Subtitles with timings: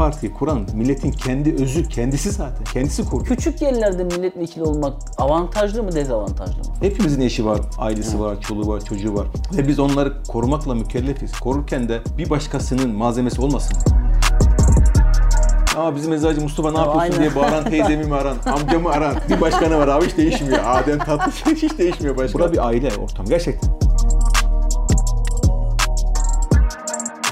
[0.00, 2.64] Parti'yi kuran milletin kendi özü, kendisi zaten.
[2.72, 3.24] Kendisi kurdu.
[3.24, 6.74] Küçük yerlerde milletvekili olmak avantajlı mı dezavantajlı mı?
[6.80, 9.26] Hepimizin eşi var, ailesi var, çoluğu var, çocuğu var.
[9.56, 11.32] Ve biz onları korumakla mükellefiz.
[11.38, 13.76] Korurken de bir başkasının malzemesi olmasın.
[15.76, 17.18] Ama bizim eczacı Mustafa ne yapıyorsun aynen.
[17.18, 19.14] diye bağıran teyzemi mi aran, amcamı aran.
[19.28, 20.58] Bir başkanı var abi hiç değişmiyor.
[20.64, 22.40] Adem tatlı hiç değişmiyor başkan.
[22.40, 23.89] Bura bir aile ortam gerçekten.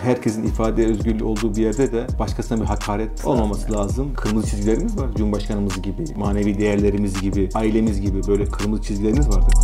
[0.03, 4.15] Herkesin ifade özgürlüğü olduğu bir yerde de başkasına bir hakaret olmaması lazım.
[4.15, 5.09] Kırmızı çizgilerimiz var.
[5.17, 9.55] Cumhurbaşkanımız gibi, manevi değerlerimiz gibi, ailemiz gibi böyle kırmızı çizgilerimiz vardır.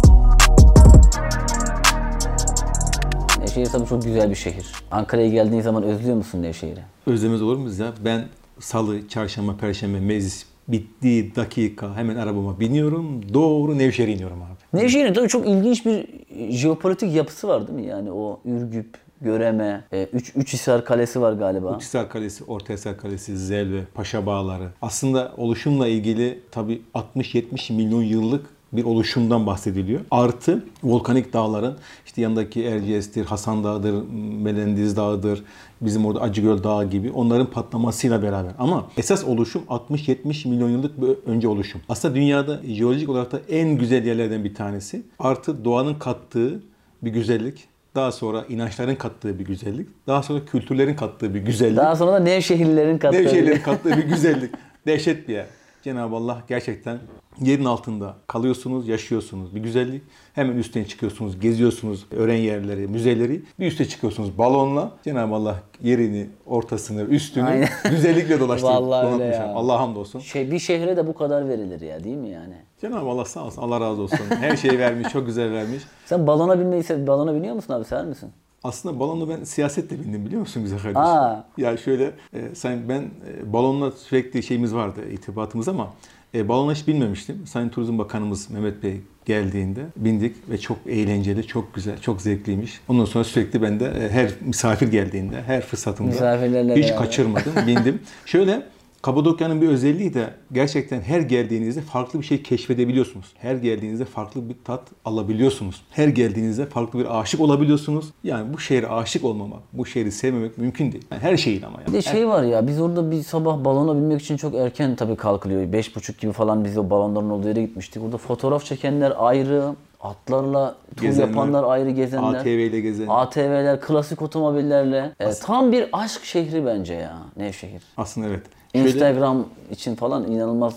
[3.38, 4.72] Nevşehir tabii çok güzel bir şehir.
[4.90, 6.80] Ankara'ya geldiğin zaman özlüyor musun Nevşehir'i?
[7.06, 7.92] Özlemez olur muyuz ya?
[8.04, 8.24] Ben
[8.58, 13.34] salı, çarşamba, perşembe meclis bittiği dakika hemen arabama biniyorum.
[13.34, 14.82] Doğru Nevşehir'e iniyorum abi.
[14.82, 16.06] Nevşehir'in tabii çok ilginç bir
[16.50, 17.86] jeopolitik yapısı var değil mi?
[17.86, 21.76] Yani o Ürgüp, Göreme, 3 üç, Üçhisar Kalesi var galiba.
[21.76, 24.68] Üçhisar Kalesi, Ortahisar Kalesi, Zelve, Paşa Bağları.
[24.82, 30.00] Aslında oluşumla ilgili tabii 60-70 milyon yıllık bir oluşumdan bahsediliyor.
[30.10, 33.94] Artı volkanik dağların işte yanındaki Erciyes'tir, Hasan Dağı'dır,
[34.42, 35.42] Melendiz Dağı'dır,
[35.80, 38.52] bizim orada Acıgöl Dağı gibi onların patlamasıyla beraber.
[38.58, 41.80] Ama esas oluşum 60-70 milyon yıllık bir önce oluşum.
[41.88, 45.02] Aslında dünyada jeolojik olarak da en güzel yerlerden bir tanesi.
[45.18, 46.62] Artı doğanın kattığı
[47.02, 47.73] bir güzellik.
[47.94, 49.88] Daha sonra inançların kattığı bir güzellik.
[50.06, 51.76] Daha sonra kültürlerin kattığı bir güzellik.
[51.76, 53.18] Daha sonra da Nevşehirlilerin kattığı.
[53.18, 54.54] Nevşehirlerin kattığı bir güzellik.
[54.86, 55.46] Dehşet bir yer.
[55.84, 56.98] Cenab-ı Allah gerçekten
[57.40, 59.54] yerin altında kalıyorsunuz, yaşıyorsunuz.
[59.54, 60.02] Bir güzellik.
[60.32, 63.42] Hemen üstüne çıkıyorsunuz, geziyorsunuz öğren yerleri, müzeleri.
[63.60, 64.92] Bir üste çıkıyorsunuz balonla.
[65.04, 67.68] Cenab-ı Allah yerini, ortasını, üstünü Aynen.
[67.90, 68.80] güzellikle dolaştırıyor.
[68.80, 69.52] Vallahi öyle ya.
[69.54, 70.20] Allah hamdolsun.
[70.20, 72.56] Şey, bir şehre de bu kadar verilir ya değil mi yani?
[72.80, 73.62] Cenab-ı Allah sağ olsun.
[73.62, 74.18] Allah razı olsun.
[74.40, 75.82] Her şeyi vermiş, çok güzel vermiş.
[76.06, 78.30] Sen balona binmeyi balona biniyor musun abi sever misin?
[78.64, 81.02] Aslında balonla ben siyasetle bindim biliyor musun güzel kardeşim?
[81.02, 81.44] Aa.
[81.56, 85.92] Ya şöyle e, sen ben e, balonla sürekli şeyimiz vardı irtibatımız ama
[86.34, 87.46] e, balona hiç binmemiştim.
[87.46, 92.80] Sayın Turizm Bakanımız Mehmet Bey geldiğinde bindik ve çok eğlenceli, çok güzel, çok zevkliymiş.
[92.88, 96.96] Ondan sonra sürekli ben de e, her misafir geldiğinde, her fırsatımda hiç beraber.
[96.96, 98.00] kaçırmadım, bindim.
[98.26, 98.62] Şöyle
[99.04, 103.26] Kapadokya'nın bir özelliği de gerçekten her geldiğinizde farklı bir şey keşfedebiliyorsunuz.
[103.38, 105.82] Her geldiğinizde farklı bir tat alabiliyorsunuz.
[105.90, 108.06] Her geldiğinizde farklı bir aşık olabiliyorsunuz.
[108.24, 111.04] Yani bu şehre aşık olmamak, bu şehri sevmemek mümkün değil.
[111.10, 111.92] Yani her şeyin ama Bir yani.
[111.92, 115.72] de şey var ya biz orada bir sabah balona binmek için çok erken tabii kalkılıyor.
[115.72, 118.02] Beş buçuk gibi falan biz o balonların olduğu yere gitmiştik.
[118.02, 122.38] Orada fotoğraf çekenler ayrı, atlarla tur Gezenler, yapanlar ayrı gezenler.
[122.40, 123.06] ATV ile gezen.
[123.08, 125.12] ATV'ler, klasik otomobillerle.
[125.20, 127.82] E, tam bir aşk şehri bence ya Nevşehir.
[127.96, 128.42] Aslında evet.
[128.74, 130.74] Şöyle- Instagram için falan inanılmaz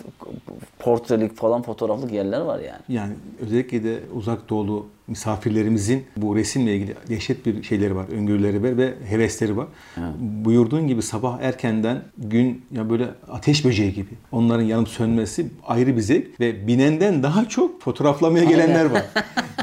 [0.79, 2.81] portrelik falan fotoğraflık yerler var yani.
[2.89, 8.77] Yani özellikle de uzak doğulu misafirlerimizin bu resimle ilgili dehşet bir şeyleri var, öngörüleri var
[8.77, 9.67] ve hevesleri var.
[10.19, 16.01] Buyurduğun gibi sabah erkenden gün ya böyle ateş böceği gibi onların yanıp sönmesi ayrı bir
[16.01, 19.05] zevk ve binenden daha çok fotoğraflamaya gelenler var.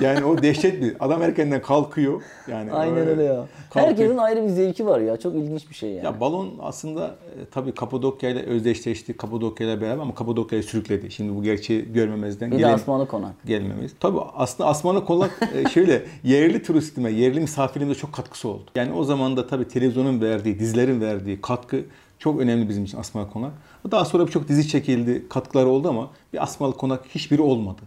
[0.00, 2.22] Yani o dehşet bir adam erkenden kalkıyor.
[2.48, 3.46] Yani Aynen öyle ya.
[3.70, 3.86] kalkıyor.
[3.86, 5.16] Herkesin ayrı bir zevki var ya.
[5.16, 6.04] Çok ilginç bir şey yani.
[6.04, 9.16] Ya balon aslında e, tabii Kapadokya ile özdeşleşti.
[9.16, 11.10] Kapadokya ile beraber ama Kapadokya'yı sürükledi.
[11.10, 13.32] Şimdi bu gerçeği görmemezden bir gelen- Asmalı Konak.
[13.46, 13.92] gelmemiz.
[14.00, 18.64] Tabii aslında Asman'a Konak e, şöyle yerli turistime, yerli misafirimize çok katkısı oldu.
[18.74, 21.80] Yani o zaman da tabii televizyonun verdiği, dizilerin verdiği katkı
[22.18, 23.52] çok önemli bizim için Asmalı Konak.
[23.90, 27.80] Daha sonra birçok dizi çekildi, katkıları oldu ama bir Asmalı Konak hiçbiri olmadı.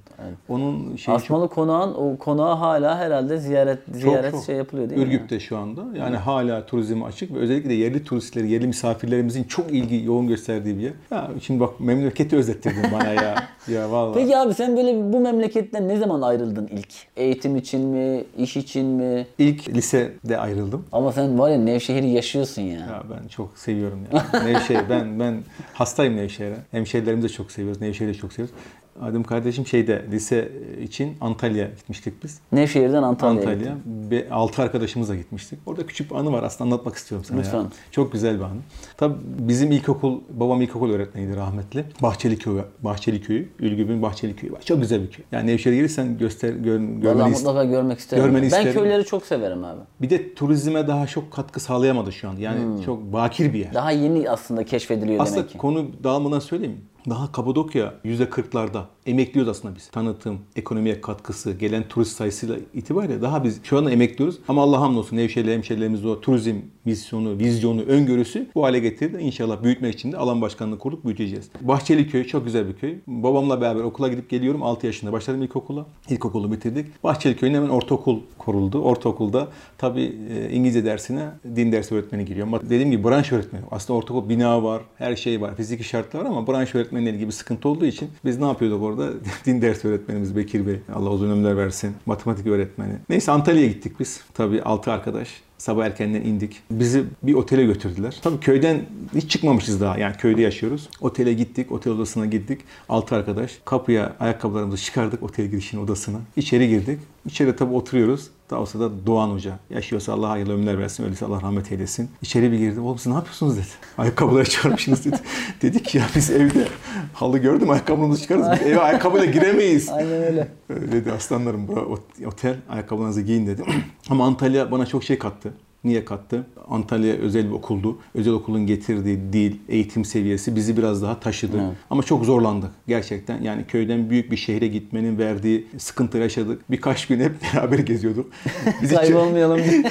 [0.50, 5.02] Onun şeyi Asmalı Konağın o konağı hala herhalde ziyaret çok, ziyaret çok, şey yapılıyor değil
[5.02, 5.08] mi?
[5.08, 5.86] Ürgüp'te şu anda.
[5.98, 10.78] Yani hala turizme açık ve özellikle de yerli turistleri, yerli misafirlerimizin çok ilgi yoğun gösterdiği
[10.78, 10.94] bir yer.
[11.12, 13.36] Ya şimdi bak memleketi özettirdin bana ya.
[13.68, 14.14] Ya vallahi.
[14.20, 16.94] Peki abi sen böyle bu memleketten ne zaman ayrıldın ilk?
[17.16, 19.28] Eğitim için mi, iş için mi?
[19.38, 20.86] İlk lisede ayrıldım.
[20.92, 22.80] Ama sen var ya Nevşehir'i yaşıyorsun ya.
[22.80, 24.42] Ya ben çok seviyorum ya.
[24.46, 25.38] Nevşehir ben ben
[25.74, 26.58] hastayım Nevşehir'e.
[26.72, 27.82] Hemşehrilerimizi de çok seviyoruz.
[27.82, 28.56] Nevşehir'i de çok seviyoruz.
[29.02, 30.52] Adım kardeşim şeyde lise
[30.84, 32.40] için Antalya'ya gitmiştik biz.
[32.52, 33.76] Nevşehir'den Antalya'ya Antalya.
[34.12, 35.60] Ve altı arkadaşımızla gitmiştik.
[35.66, 37.58] Orada küçük bir anı var aslında anlatmak istiyorum sana Lütfen.
[37.60, 37.66] ya.
[37.92, 38.60] Çok güzel bir anı.
[38.98, 41.86] Tabii bizim ilkokul, babam ilkokul öğretmeniydi rahmetli.
[42.02, 44.62] Bahçeli Köyü, Bahçeli Köyü, Ülgüp'ün Bahçeli Köyü var.
[44.62, 45.26] Çok güzel bir köy.
[45.32, 48.24] Yani Nevşehir'e gelirsen göster, gör, Vallahi görmeni ist- mutlaka görmek isterim.
[48.24, 48.74] görmeni ben isterim.
[48.74, 49.80] köyleri çok severim abi.
[50.02, 52.36] Bir de turizme daha çok katkı sağlayamadı şu an.
[52.38, 52.82] Yani Hmm.
[52.82, 53.74] çok bakir bir yer.
[53.74, 55.58] Daha yeni aslında keşfediliyor Aslında demek ki.
[55.58, 56.78] konu dağılmadan söyleyeyim?
[57.10, 59.88] Daha Kapadokya %40'larda emekliyoruz aslında biz.
[59.88, 64.40] Tanıtım, ekonomiye katkısı, gelen turist sayısıyla itibariyle daha biz şu anda emekliyoruz.
[64.48, 66.56] Ama Allah hamdolsun Nevşehirli hemşehrilerimiz o turizm
[66.86, 69.18] misyonu, vizyonu, öngörüsü bu hale getirdi.
[69.22, 71.50] İnşallah büyütmek için de alan başkanlığı kurduk, büyüteceğiz.
[71.62, 72.96] Bahçeli köy çok güzel bir köy.
[73.08, 74.64] Babamla beraber okula gidip geliyorum.
[74.64, 75.86] 6 yaşında başladım ilkokula.
[76.10, 77.04] İlkokulu bitirdik.
[77.04, 78.82] Bahçeli köyün hemen ortaokul kuruldu.
[78.82, 82.48] Ortaokulda tabii e, İngilizce dersine din dersi öğretmeni giriyor.
[82.62, 83.64] Dediğim gibi branş öğretmeni.
[83.72, 87.70] Aslında ortaokul bina var, her şey var, fiziki şartlar var ama branş öğretmenleri gibi sıkıntı
[87.70, 89.10] olduğu için biz ne yapıyorduk orada?
[89.46, 90.80] din dersi öğretmenimiz Bekir Bey.
[90.94, 91.96] Allah uzun ömürler versin.
[92.06, 92.94] Matematik öğretmeni.
[93.10, 94.22] Neyse Antalya'ya gittik biz.
[94.34, 95.42] Tabii 6 arkadaş.
[95.58, 96.62] Sabah erkenden indik.
[96.72, 98.20] Bizi bir otele götürdüler.
[98.22, 98.82] Tabii köyden
[99.16, 99.98] hiç çıkmamışız daha.
[99.98, 100.90] Yani köyde yaşıyoruz.
[101.02, 101.72] Otele gittik.
[101.72, 102.62] Otel odasına gittik.
[102.90, 103.58] Altı arkadaş.
[103.66, 106.18] Kapıya ayakkabılarımızı çıkardık otel girişinin odasına.
[106.36, 107.00] İçeri girdik.
[107.26, 108.28] İçeri tabii oturuyoruz.
[108.50, 109.60] Daha olsa da Doğan Hoca.
[109.70, 111.04] Yaşıyorsa Allah hayırlı ömürler versin.
[111.04, 112.10] Öyleyse Allah rahmet eylesin.
[112.22, 112.80] İçeri bir girdi.
[112.80, 113.66] Oğlum siz ne yapıyorsunuz dedi.
[113.98, 115.20] Ayakkabıları çıkarmışsınız dedi.
[115.62, 116.68] Dedik ya biz evde
[117.14, 118.48] halı gördüm ayakkabımızı çıkarız.
[118.52, 119.90] Biz eve ayakkabıyla giremeyiz.
[119.94, 120.48] Aynen öyle.
[120.70, 123.64] Dedi aslanlarım bu otel ayakkabınızı giyin dedi.
[124.10, 125.47] Ama Antalya bana çok şey kattı.
[125.84, 126.46] Niye kattı?
[126.70, 127.98] Antalya özel bir okuldu.
[128.16, 131.58] Özel okulun getirdiği dil, eğitim seviyesi bizi biraz daha taşıdı.
[131.58, 131.78] Evet.
[131.90, 133.42] Ama çok zorlandık gerçekten.
[133.42, 136.62] Yani köyden büyük bir şehre gitmenin verdiği sıkıntı yaşadık.
[136.72, 138.32] Birkaç gün hep beraber geziyorduk.
[138.82, 139.84] Bizi, Kaybolmayalım diye.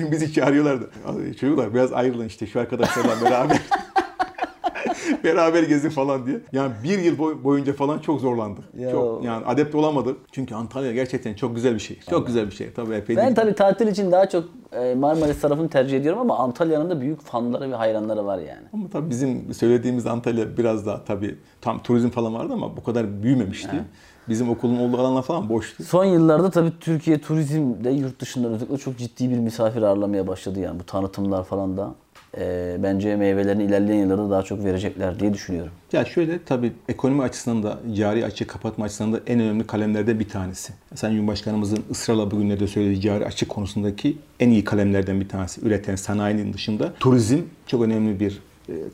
[0.10, 0.90] bizi çağırıyorlardı.
[1.40, 3.60] Çocuklar biraz ayrılın işte şu arkadaşlarla beraber.
[5.24, 6.40] beraber gezin falan diye.
[6.52, 8.64] Yani bir yıl boy- boyunca falan çok zorlandık.
[8.78, 8.90] Ya.
[8.90, 10.16] Çok yani adept olamadık.
[10.32, 11.98] Çünkü Antalya gerçekten çok güzel bir şey.
[12.10, 12.72] Çok güzel bir şey.
[12.72, 16.90] Tabii epey Ben tabii tatil için daha çok e, Marmaris tarafını tercih ediyorum ama Antalya'nın
[16.90, 18.66] da büyük fanları ve hayranları var yani.
[18.72, 23.22] Ama tabii bizim söylediğimiz Antalya biraz daha tabii tam turizm falan vardı ama bu kadar
[23.22, 23.84] büyümemişti.
[24.28, 25.84] Bizim okulun olduğu alanlar falan boştu.
[25.84, 30.80] Son yıllarda tabii Türkiye turizmde yurt dışından özellikle çok ciddi bir misafir ağırlamaya başladı yani
[30.80, 31.94] bu tanıtımlar falan da.
[32.38, 35.72] E, bence meyvelerini ilerleyen yıllarda daha çok verecekler diye düşünüyorum.
[35.92, 40.28] Ya şöyle tabii ekonomi açısından da cari açık kapatma açısından da en önemli kalemlerden bir
[40.28, 40.72] tanesi.
[40.94, 45.60] Sayın Cumhurbaşkanımızın ısrarla bugünlerde söylediği cari açık konusundaki en iyi kalemlerden bir tanesi.
[45.66, 48.40] Üreten sanayinin dışında turizm çok önemli bir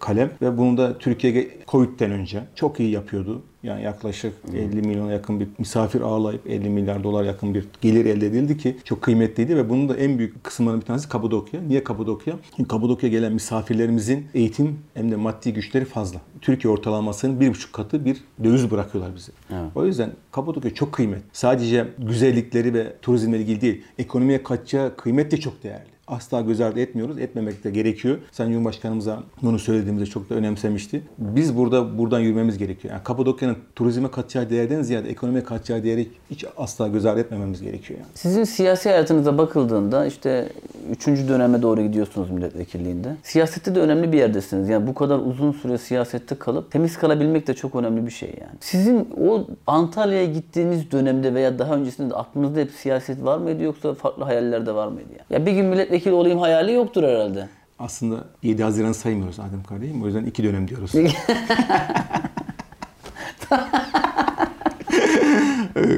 [0.00, 3.42] kalem ve bunu da Türkiye Covid'den önce çok iyi yapıyordu.
[3.62, 8.26] Yani yaklaşık 50 milyona yakın bir misafir ağırlayıp 50 milyar dolar yakın bir gelir elde
[8.26, 11.60] edildi ki çok kıymetliydi ve bunun da en büyük kısımlarının bir tanesi Kapadokya.
[11.60, 12.34] Niye Kapadokya?
[12.56, 16.20] Çünkü Kapadokya'ya gelen misafirlerimizin eğitim hem de maddi güçleri fazla.
[16.40, 19.32] Türkiye ortalamasının bir buçuk katı bir döviz bırakıyorlar bize.
[19.50, 19.70] Evet.
[19.74, 21.22] O yüzden Kapadokya çok kıymet.
[21.32, 25.90] Sadece güzellikleri ve turizmle ilgili değil, ekonomiye katacağı kıymet de çok değerli.
[26.10, 27.18] Asla göz ardı etmiyoruz.
[27.18, 28.18] Etmemek de gerekiyor.
[28.32, 31.02] Sayın Cumhurbaşkanımıza bunu söylediğimizde çok da önemsemişti.
[31.18, 32.94] Biz burada buradan yürümemiz gerekiyor.
[32.94, 38.00] Yani Kapadokya'nın turizme katacağı değerden ziyade ekonomiye katacağı değeri hiç asla göz ardı etmememiz gerekiyor.
[38.00, 38.08] Yani.
[38.14, 40.48] Sizin siyasi hayatınıza bakıldığında işte
[40.90, 41.06] 3.
[41.06, 43.16] döneme doğru gidiyorsunuz milletvekilliğinde.
[43.22, 44.68] Siyasette de önemli bir yerdesiniz.
[44.68, 48.58] Yani bu kadar uzun süre siyasette kalıp temiz kalabilmek de çok önemli bir şey yani.
[48.60, 53.94] Sizin o Antalya'ya gittiğiniz dönemde veya daha öncesinde de aklınızda hep siyaset var mıydı yoksa
[53.94, 55.08] farklı hayaller de var mıydı?
[55.10, 55.40] Yani?
[55.40, 57.48] Ya bir gün milletvekili olayım hayali yoktur herhalde.
[57.78, 60.02] Aslında 7 Haziran saymıyoruz Adem kardeşim.
[60.02, 60.92] O yüzden iki dönem diyoruz.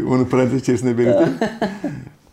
[0.08, 1.34] Onu parantez içerisinde belirteyim.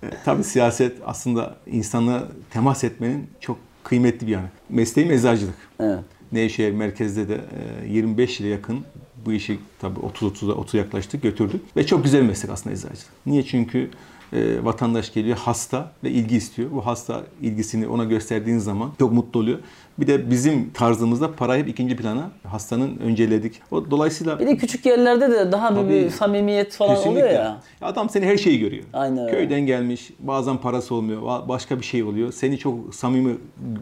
[0.03, 4.47] E, Tabii siyaset aslında insana temas etmenin çok kıymetli bir yanı.
[4.69, 5.55] Mesleğim eczacılık.
[5.79, 5.99] Evet.
[6.31, 7.41] Nevşehir merkezde de
[7.85, 8.79] e, 25 yıla yakın
[9.25, 11.61] bu işi tabii 30-30'a 30 yaklaştık götürdük.
[11.77, 13.05] Ve çok güzel bir meslek aslında eczacılık.
[13.25, 13.43] Niye?
[13.43, 13.89] Çünkü
[14.33, 16.71] e, vatandaş geliyor hasta ve ilgi istiyor.
[16.71, 19.59] Bu hasta ilgisini ona gösterdiğin zaman çok mutlu oluyor.
[19.99, 23.61] Bir de bizim tarzımızda parayı hep ikinci plana hastanın önceledik.
[23.71, 25.89] O dolayısıyla Bir de küçük yerlerde de daha Tabii.
[25.89, 27.21] bir samimiyet falan Kesinlikle.
[27.23, 27.61] oluyor ya.
[27.81, 28.83] Adam seni her şeyi görüyor.
[28.93, 29.31] Aynen öyle.
[29.31, 32.31] Köyden gelmiş, bazen parası olmuyor, ba- başka bir şey oluyor.
[32.31, 33.35] Seni çok samimi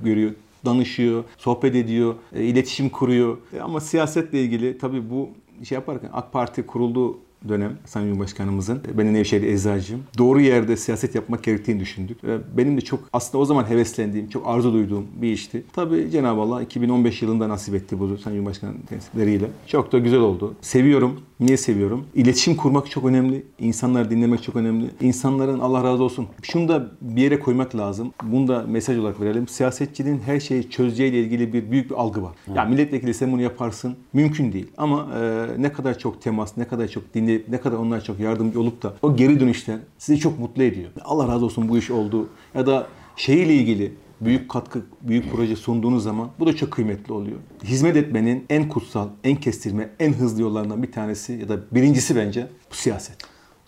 [0.04, 0.32] görüyor,
[0.66, 3.38] danışıyor, sohbet ediyor, e, iletişim kuruyor.
[3.54, 5.30] E, ama siyasetle ilgili tabii bu
[5.66, 7.18] şey yaparken AK Parti kurulduğu
[7.50, 10.04] dönem Sayın Cumhurbaşkanımızın ben de Nevşehir'de eczacıyım.
[10.18, 12.24] Doğru yerde siyaset yapmak gerektiğini düşündük.
[12.24, 15.64] Ve benim de çok aslında o zaman heveslendiğim, çok arzu duyduğum bir işti.
[15.74, 19.48] Tabii Cenab-ı Allah 2015 yılında nasip etti bu Sayın Cumhurbaşkanı temsilcileriyle.
[19.68, 20.56] Çok da güzel oldu.
[20.62, 21.20] Seviyorum.
[21.40, 22.06] Niye seviyorum?
[22.16, 23.44] İletişim kurmak çok önemli.
[23.60, 24.90] İnsanları dinlemek çok önemli.
[25.02, 26.28] İnsanların Allah razı olsun.
[26.44, 28.14] Şunu da bir yere koymak lazım.
[28.24, 29.48] Bunu da mesaj olarak verelim.
[29.48, 32.36] Siyasetçinin her şeyi çözeceğiyle ilgili bir büyük bir algı var.
[32.56, 33.96] Ya milletvekili sen bunu yaparsın.
[34.14, 34.68] Mümkün değil.
[34.78, 38.62] Ama e, ne kadar çok temas, ne kadar çok dinleyip, ne kadar onlara çok yardımcı
[38.62, 40.90] olup da o geri dönüşler sizi çok mutlu ediyor.
[41.06, 42.30] Allah razı olsun bu iş oldu.
[42.56, 47.38] Ya da şehirle ilgili büyük katkı, büyük proje sunduğunuz zaman bu da çok kıymetli oluyor.
[47.64, 52.48] Hizmet etmenin en kutsal, en kestirme, en hızlı yollarından bir tanesi ya da birincisi bence
[52.72, 53.18] bu siyaset.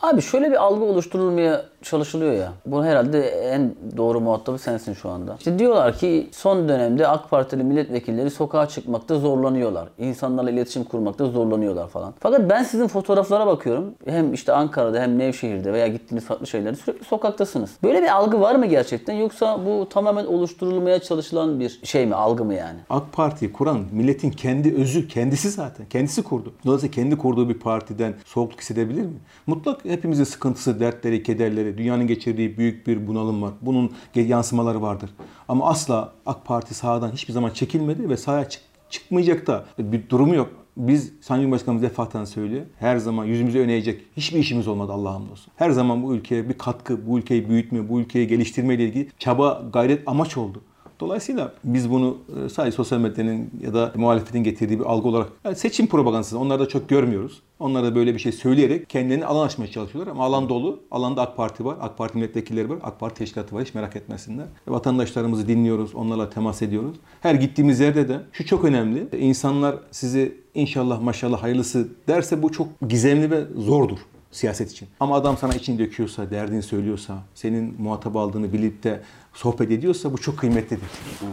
[0.01, 2.53] Abi şöyle bir algı oluşturulmaya çalışılıyor ya.
[2.65, 5.35] Bu herhalde en doğru muhatabı sensin şu anda.
[5.37, 9.89] İşte diyorlar ki son dönemde AK Partili milletvekilleri sokağa çıkmakta zorlanıyorlar.
[9.97, 12.13] İnsanlarla iletişim kurmakta zorlanıyorlar falan.
[12.19, 13.93] Fakat ben sizin fotoğraflara bakıyorum.
[14.05, 17.71] Hem işte Ankara'da hem Nevşehir'de veya gittiğiniz farklı şeylerde sürekli sokaktasınız.
[17.83, 22.45] Böyle bir algı var mı gerçekten yoksa bu tamamen oluşturulmaya çalışılan bir şey mi, algı
[22.45, 22.79] mı yani?
[22.89, 25.85] AK Parti'yi kuran milletin kendi özü, kendisi zaten.
[25.89, 26.53] Kendisi kurdu.
[26.65, 29.13] Dolayısıyla kendi kurduğu bir partiden soğukluk hissedebilir mi?
[29.47, 33.53] Mutlak hepimizin sıkıntısı, dertleri, kederleri, dünyanın geçirdiği büyük bir bunalım var.
[33.61, 35.09] Bunun yansımaları vardır.
[35.47, 40.35] Ama asla AK Parti sahadan hiçbir zaman çekilmedi ve sahaya çık çıkmayacak da bir durumu
[40.35, 40.49] yok.
[40.77, 42.65] Biz Sayın Cumhurbaşkanımız defaten söylüyor.
[42.79, 45.53] Her zaman yüzümüzü öne eğecek hiçbir işimiz olmadı Allah'ım olsun.
[45.55, 49.63] Her zaman bu ülkeye bir katkı, bu ülkeyi büyütme, bu ülkeyi geliştirme ile ilgili çaba,
[49.73, 50.61] gayret, amaç oldu.
[50.99, 55.55] Dolayısıyla biz bunu e, sadece sosyal medyanın ya da muhalefetin getirdiği bir algı olarak yani
[55.55, 57.41] seçim propagandası onları da çok görmüyoruz.
[57.59, 60.79] Onlar da böyle bir şey söyleyerek kendilerini alan açmaya çalışıyorlar ama alan dolu.
[60.91, 63.63] Alanda AK Parti var, AK Parti milletvekilleri var, AK Parti teşkilatı var.
[63.63, 64.45] Hiç merak etmesinler.
[64.67, 66.97] Vatandaşlarımızı dinliyoruz, onlarla temas ediyoruz.
[67.21, 69.07] Her gittiğimiz yerde de şu çok önemli.
[69.19, 73.99] İnsanlar sizi inşallah maşallah hayırlısı derse bu çok gizemli ve zordur
[74.31, 74.87] siyaset için.
[74.99, 79.01] Ama adam sana için döküyorsa, derdini söylüyorsa, senin muhatap aldığını bilip de
[79.33, 80.83] sohbet ediyorsa bu çok kıymetlidir.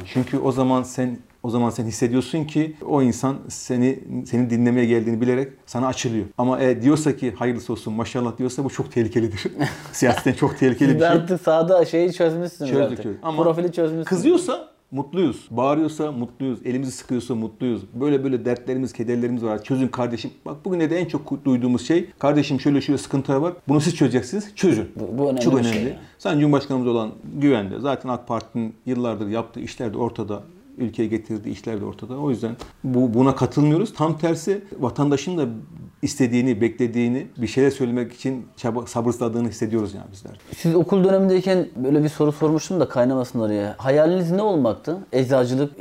[0.05, 5.21] Çünkü o zaman sen o zaman sen hissediyorsun ki o insan seni seni dinlemeye geldiğini
[5.21, 6.27] bilerek sana açılıyor.
[6.39, 9.45] Ama e, diyorsa ki hayırlısı olsun maşallah diyorsa bu çok tehlikelidir.
[9.93, 11.09] Siyasetten çok tehlikeli bir şey.
[11.09, 13.03] artık sahada şeyi çözmüşsünüz Çözdük, artık.
[13.03, 13.21] çözdük.
[13.23, 14.05] Ama Profili çözmüşsünüz.
[14.07, 15.47] Kızıyorsa mutluyuz.
[15.51, 16.59] Bağırıyorsa mutluyuz.
[16.65, 17.83] Elimizi sıkıyorsa mutluyuz.
[17.95, 19.65] Böyle böyle dertlerimiz, kederlerimiz var.
[19.65, 20.31] Çözün kardeşim.
[20.47, 23.53] Bak bugün de en çok duyduğumuz şey kardeşim şöyle şöyle sıkıntılar var.
[23.69, 24.53] Bunu siz çözeceksiniz.
[24.55, 24.89] Çözün.
[24.97, 25.73] Bu- bu önemli çok bir önemli.
[25.75, 25.97] şey yani.
[26.27, 27.81] Sayın Cumhurbaşkanımız olan güvende.
[27.81, 30.43] Zaten AK Parti'nin yıllardır yaptığı işler de ortada.
[30.79, 32.19] Ülkeye getirdiği işler de ortada.
[32.19, 33.95] O yüzden bu buna katılmıyoruz.
[33.95, 35.47] Tam tersi vatandaşın da
[36.03, 40.33] istediğini, beklediğini, bir şeyler söylemek için çaba, sabırsızladığını hissediyoruz yani bizler.
[40.57, 43.75] Siz okul dönemindeyken böyle bir soru sormuştum da kaynamasın oraya.
[43.79, 44.99] Hayaliniz ne olmaktı?
[45.13, 45.73] Eczacılık,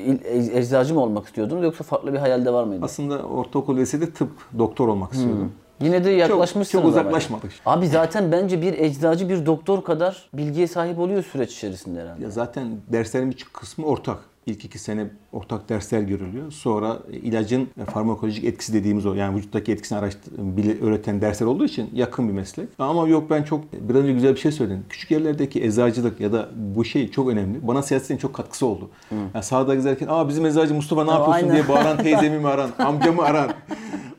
[0.54, 2.86] eczacı mı olmak istiyordunuz yoksa farklı bir hayal de var mıydı?
[2.86, 5.52] Aslında ortaokul lisede tıp, doktor olmak istiyordum.
[5.82, 7.52] Yine de yaklaşmışsınız çok ama uzaklaşmadık.
[7.66, 7.78] yani.
[7.78, 12.24] Abi zaten bence bir eczacı bir doktor kadar bilgiye sahip oluyor süreç içerisinde herhalde.
[12.24, 14.18] Ya zaten derslerin bir kısmı ortak.
[14.46, 16.52] İlk iki sene ortak dersler görülüyor.
[16.52, 20.34] Sonra ilacın farmakolojik etkisi dediğimiz o yani vücuttaki etkisini araştır,
[20.82, 22.70] öğreten dersler olduğu için yakın bir meslek.
[22.80, 24.86] Ama yok ben çok biraz önce güzel bir şey söyledin.
[24.90, 27.68] Küçük yerlerdeki eczacılık ya da bu şey çok önemli.
[27.68, 28.90] Bana siyasetin çok katkısı oldu.
[29.34, 31.52] Yani sahada gezerken aa bizim eczacı Mustafa ne yapıyorsun aynen.
[31.54, 33.50] diye bağıran teyzemi mi aran, amcamı aran.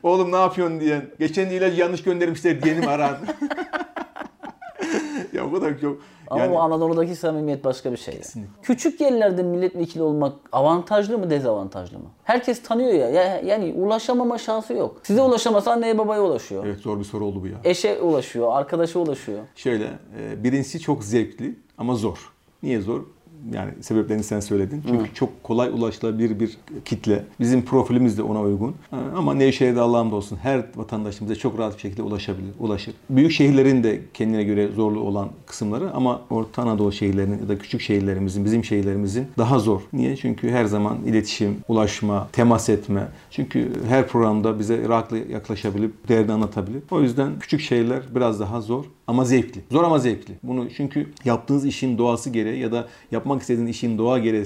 [0.03, 1.05] Oğlum ne yapıyorsun diyen.
[1.19, 3.17] Geçen ilacı yanlış göndermişler diyenim aran.
[5.33, 5.97] ya o kadar çok.
[6.27, 8.13] Ama Yani Anadolu'daki samimiyet başka bir şey.
[8.13, 8.21] ya.
[8.63, 12.05] Küçük yerlerde milletvekili olmak avantajlı mı dezavantajlı mı?
[12.23, 13.09] Herkes tanıyor ya.
[13.09, 13.41] ya.
[13.41, 14.99] Yani ulaşamama şansı yok.
[15.03, 16.65] Size ulaşamasa anneye babaya ulaşıyor.
[16.65, 17.57] evet zor bir soru oldu bu ya.
[17.63, 19.39] Eşe ulaşıyor, arkadaşa ulaşıyor.
[19.55, 19.85] Şöyle,
[20.19, 22.33] e, birincisi çok zevkli ama zor.
[22.63, 23.01] Niye zor?
[23.53, 24.83] Yani sebeplerini sen söyledin.
[24.87, 27.23] Çünkü çok kolay ulaşılabilir bir kitle.
[27.39, 28.75] Bizim profilimiz de ona uygun.
[28.91, 32.93] Ha, Ama Nevşehir'de Allah'ım olsun her vatandaşımıza çok rahat bir şekilde ulaşabilir, ulaşır.
[33.09, 37.81] Büyük şehirlerin de kendine göre zorlu olan kısımları ama Orta Anadolu şehirlerinin ya da küçük
[37.81, 39.81] şehirlerimizin, bizim şehirlerimizin daha zor.
[39.93, 40.15] Niye?
[40.15, 43.07] Çünkü her zaman iletişim, ulaşma, temas etme.
[43.31, 46.83] Çünkü her programda bize rahatlıkla yaklaşabilip, değerini anlatabilir.
[46.91, 49.61] O yüzden küçük şehirler biraz daha zor ama zevkli.
[49.71, 50.33] Zor ama zevkli.
[50.43, 54.45] Bunu çünkü yaptığınız işin doğası gereği ya da yapmak istediğiniz işin doğa gereği,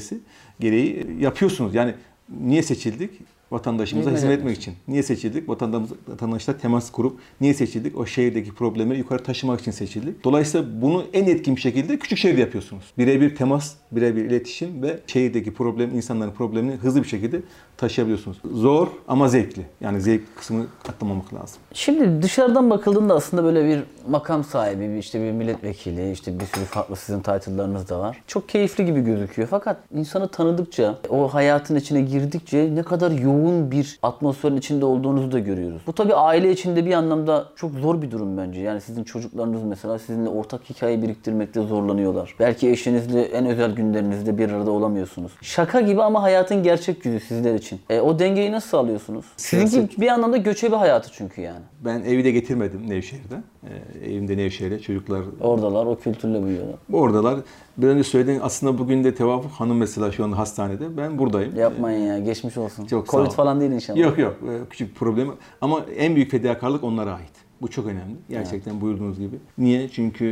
[0.59, 1.75] gereği yapıyorsunuz.
[1.75, 1.93] Yani
[2.41, 3.11] niye seçildik?
[3.51, 4.73] Vatandaşımıza Hizmet hizmet etmek için.
[4.87, 5.49] Niye seçildik?
[5.49, 7.97] Vatandaş, vatandaşla temas kurup niye seçildik?
[7.97, 10.23] O şehirdeki problemleri yukarı taşımak için seçildik.
[10.23, 12.83] Dolayısıyla bunu en etkin bir şekilde küçük şehirde yapıyorsunuz.
[12.97, 17.41] Birebir temas, birebir iletişim ve şehirdeki problem, insanların problemini hızlı bir şekilde
[17.77, 18.37] taşıyabiliyorsunuz.
[18.53, 19.61] Zor ama zevkli.
[19.81, 21.57] Yani zevk kısmını atlamamak lazım.
[21.73, 26.95] Şimdi dışarıdan bakıldığında aslında böyle bir makam sahibi, işte bir milletvekili, işte bir sürü farklı
[26.95, 28.21] sizin title'larınız da var.
[28.27, 29.47] Çok keyifli gibi gözüküyor.
[29.51, 35.39] Fakat insanı tanıdıkça, o hayatın içine girdikçe ne kadar yoğun bir atmosferin içinde olduğunuzu da
[35.39, 35.81] görüyoruz.
[35.87, 38.61] Bu tabii aile içinde bir anlamda çok zor bir durum bence.
[38.61, 42.35] Yani sizin çocuklarınız mesela sizinle ortak hikaye biriktirmekte zorlanıyorlar.
[42.39, 45.31] Belki eşinizle en özel günlerinizde bir arada olamıyorsunuz.
[45.41, 47.79] Şaka gibi ama hayatın gerçek yüzü sizler için.
[47.89, 49.25] E, o dengeyi nasıl sağlıyorsunuz?
[49.37, 51.61] Sizinki bir anlamda göçebe hayatı çünkü yani.
[51.85, 53.35] Ben evi de getirmedim Nevşehir'de.
[53.63, 56.75] Ee, evimde Nevşehir'de çocuklar Oradalar, o kültürle büyüyorlar.
[56.93, 57.39] oradalar.
[57.81, 60.97] Bir önce söylediğin aslında bugün de Tevafuk Hanım mesela şu anda hastanede.
[60.97, 61.55] Ben buradayım.
[61.55, 62.85] Yapmayın ya, geçmiş olsun.
[62.85, 63.31] Çok sağ Covid ol.
[63.31, 63.99] falan değil inşallah.
[63.99, 65.27] Yok yok e, küçük problem.
[65.61, 67.31] Ama en büyük fedakarlık onlara ait.
[67.61, 68.15] Bu çok önemli.
[68.29, 69.35] Gerçekten buyurduğunuz gibi.
[69.57, 69.89] Niye?
[69.89, 70.25] Çünkü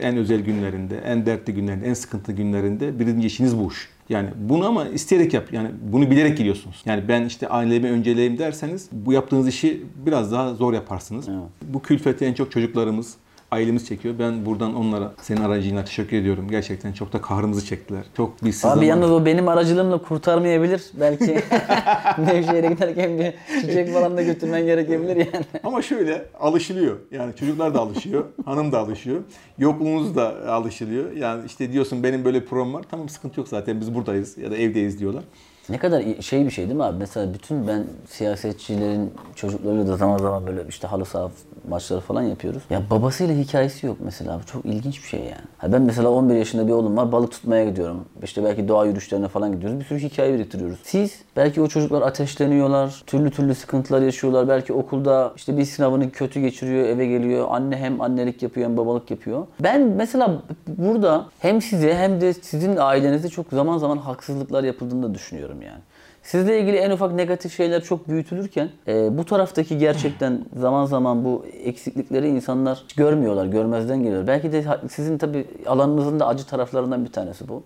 [0.00, 3.88] e, en özel günlerinde, en dertli günlerinde, en sıkıntılı günlerinde birinci işiniz bu iş.
[4.08, 5.52] Yani bunu ama isteyerek yap.
[5.52, 6.82] Yani bunu bilerek gidiyorsunuz.
[6.86, 11.28] Yani ben işte ailemi önceleyeyim derseniz bu yaptığınız işi biraz daha zor yaparsınız.
[11.28, 11.38] Evet.
[11.62, 13.14] Bu külfeti en çok çocuklarımız,
[13.54, 14.14] ailemiz çekiyor.
[14.18, 16.48] Ben buradan onlara senin aracıyla teşekkür ediyorum.
[16.50, 18.04] Gerçekten çok da kahrımızı çektiler.
[18.16, 20.82] Çok biz Abi yalnız o benim aracılığımla kurtarmayabilir.
[21.00, 21.24] Belki
[22.18, 25.44] Nevşehir'e giderken bir çiçek falan da götürmen gerekebilir yani.
[25.64, 26.96] Ama şöyle alışılıyor.
[27.10, 28.24] Yani çocuklar da alışıyor.
[28.44, 29.20] hanım da alışıyor.
[29.58, 31.12] Yokluğumuz da alışılıyor.
[31.12, 32.84] Yani işte diyorsun benim böyle bir programım var.
[32.90, 35.24] Tamam sıkıntı yok zaten biz buradayız ya da evdeyiz diyorlar.
[35.68, 36.98] Ne kadar şey bir şey değil mi abi?
[36.98, 41.30] Mesela bütün ben siyasetçilerin çocuklarıyla da zaman zaman böyle işte halı saha
[41.68, 42.62] maçları falan yapıyoruz.
[42.70, 44.40] Ya babasıyla hikayesi yok mesela.
[44.42, 45.44] Bu çok ilginç bir şey yani.
[45.58, 47.12] Ha ben mesela 11 yaşında bir oğlum var.
[47.12, 48.04] Balık tutmaya gidiyorum.
[48.22, 49.80] İşte belki doğa yürüyüşlerine falan gidiyoruz.
[49.80, 50.78] Bir sürü hikaye biriktiriyoruz.
[50.82, 53.02] Siz belki o çocuklar ateşleniyorlar.
[53.06, 54.48] Türlü türlü sıkıntılar yaşıyorlar.
[54.48, 57.46] Belki okulda işte bir sınavını kötü geçiriyor, eve geliyor.
[57.50, 59.46] Anne hem annelik yapıyor hem babalık yapıyor.
[59.60, 65.14] Ben mesela burada hem size hem de sizin ailenizde çok zaman zaman haksızlıklar yapıldığını da
[65.14, 65.80] düşünüyorum yani.
[66.24, 71.46] Sizle ilgili en ufak negatif şeyler çok büyütülürken e, bu taraftaki gerçekten zaman zaman bu
[71.46, 74.26] eksiklikleri insanlar görmüyorlar, görmezden geliyor.
[74.26, 77.62] Belki de sizin tabii alanınızın da acı taraflarından bir tanesi bu.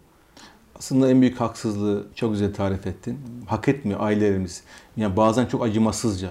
[0.78, 3.18] Aslında en büyük haksızlığı çok güzel tarif ettin.
[3.46, 4.62] Hak etmiyor ailelerimiz.
[4.96, 6.28] Yani bazen çok acımasızca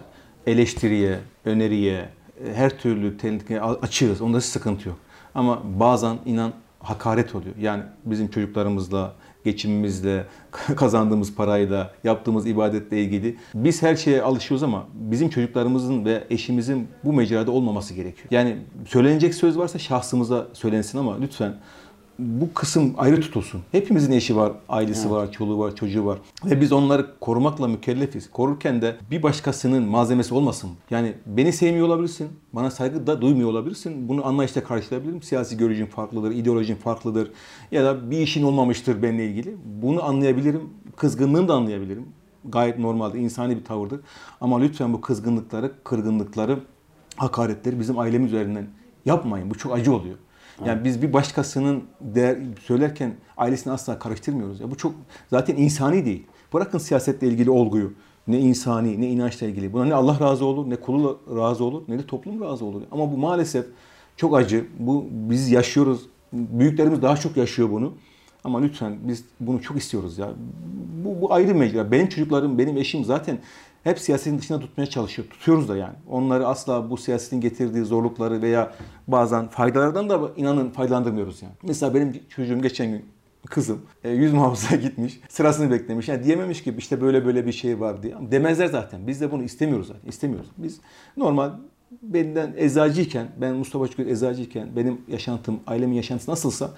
[0.48, 2.10] eleştiriye, öneriye,
[2.54, 4.22] her türlü tehlikeye açığız.
[4.22, 4.98] Onda sıkıntı yok.
[5.36, 7.56] Ama bazen inan hakaret oluyor.
[7.60, 9.14] Yani bizim çocuklarımızla,
[9.46, 10.26] geçimimizle,
[10.76, 17.14] kazandığımız parayla, yaptığımız ibadetle ilgili biz her şeye alışıyoruz ama bizim çocuklarımızın ve eşimizin bu
[17.14, 18.28] mecrada olmaması gerekiyor.
[18.32, 21.54] Yani söylenecek söz varsa şahsımıza söylensin ama lütfen
[22.20, 23.62] bu kısım ayrı tutulsun.
[23.72, 26.20] Hepimizin eşi var, ailesi var, çoluğu var, çocuğu var.
[26.46, 28.32] Ve biz onları korumakla mükellefiz.
[28.32, 30.70] Korurken de bir başkasının malzemesi olmasın.
[30.90, 34.10] Yani beni sevmiyor olabilirsin, bana saygı da duymuyor olabilirsin.
[34.10, 35.22] Bunu anlayışla karşılayabilirim.
[35.22, 37.32] Siyasi görüşün farklıdır, ideolojin farklıdır.
[37.72, 39.56] Ya da bir işin olmamıştır benimle ilgili.
[39.82, 40.62] Bunu anlayabilirim.
[40.96, 42.06] Kızgınlığını da anlayabilirim.
[42.46, 44.00] Gayet normalde, insani bir tavırdır.
[44.42, 46.60] Ama lütfen bu kızgınlıkları, kırgınlıkları,
[47.16, 48.68] hakaretleri bizim ailemiz üzerinden
[49.06, 49.50] yapmayın.
[49.50, 50.16] Bu çok acı oluyor.
[50.66, 54.60] Yani biz bir başkasının değer söylerken ailesini asla karıştırmıyoruz.
[54.60, 54.94] Ya bu çok
[55.30, 56.28] zaten insani değil.
[56.54, 57.94] Bırakın siyasetle ilgili olguyu.
[58.28, 59.74] Ne insani, ne inançla ilgili.
[59.74, 62.82] Buna ne Allah razı olur, ne kulu razı olur, ne de toplum razı olur.
[62.92, 63.66] Ama bu maalesef
[64.18, 64.66] çok acı.
[64.80, 66.02] Bu biz yaşıyoruz.
[66.34, 67.94] Büyüklerimiz daha çok yaşıyor bunu.
[68.44, 70.30] Ama lütfen biz bunu çok istiyoruz ya.
[71.06, 71.92] Bu, bu ayrı mecra.
[71.92, 73.38] Benim çocuklarım, benim eşim zaten
[73.88, 75.28] hep siyasetin dışında tutmaya çalışıyor.
[75.28, 75.96] Tutuyoruz da yani.
[76.10, 78.72] Onları asla bu siyasetin getirdiği zorlukları veya
[79.08, 81.54] bazen faydalardan da inanın faydalandırmıyoruz yani.
[81.64, 83.06] Mesela benim çocuğum geçen gün
[83.46, 85.20] kızım e, yüz muhafızaya gitmiş.
[85.30, 86.08] Sırasını beklemiş.
[86.08, 88.16] Yani diyememiş ki işte böyle böyle bir şey var diye.
[88.32, 89.08] Demezler zaten.
[89.08, 90.10] Biz de bunu istemiyoruz zaten.
[90.10, 90.50] İstemiyoruz.
[90.58, 90.80] Biz
[91.18, 91.52] normal
[92.02, 96.72] benden eczacıyken, ben Mustafa Çükür eczacıyken benim yaşantım, ailemin yaşantısı nasılsa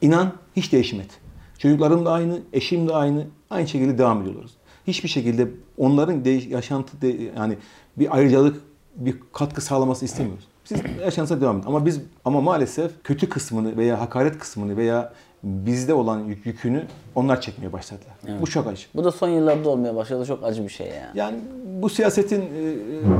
[0.00, 1.12] inan hiç değişmedi.
[1.58, 3.26] Çocuklarım da aynı, eşim de aynı.
[3.50, 4.50] Aynı şekilde devam ediyorlar.
[4.86, 7.58] Hiçbir şekilde onların değiş, yaşantı de, yani
[7.96, 8.60] bir ayrıcalık,
[8.96, 10.44] bir katkı sağlaması istemiyoruz.
[10.64, 11.66] Siz yaşantınıza devam edin.
[11.66, 15.12] Ama biz ama maalesef kötü kısmını veya hakaret kısmını veya
[15.44, 18.14] bizde olan yük, yükünü onlar çekmeye başladılar.
[18.40, 18.82] Bu çok acı.
[18.94, 20.26] Bu da son yıllarda olmaya başladı.
[20.26, 21.10] Çok acı bir şey yani.
[21.14, 21.36] Yani
[21.82, 22.46] bu siyasetin e,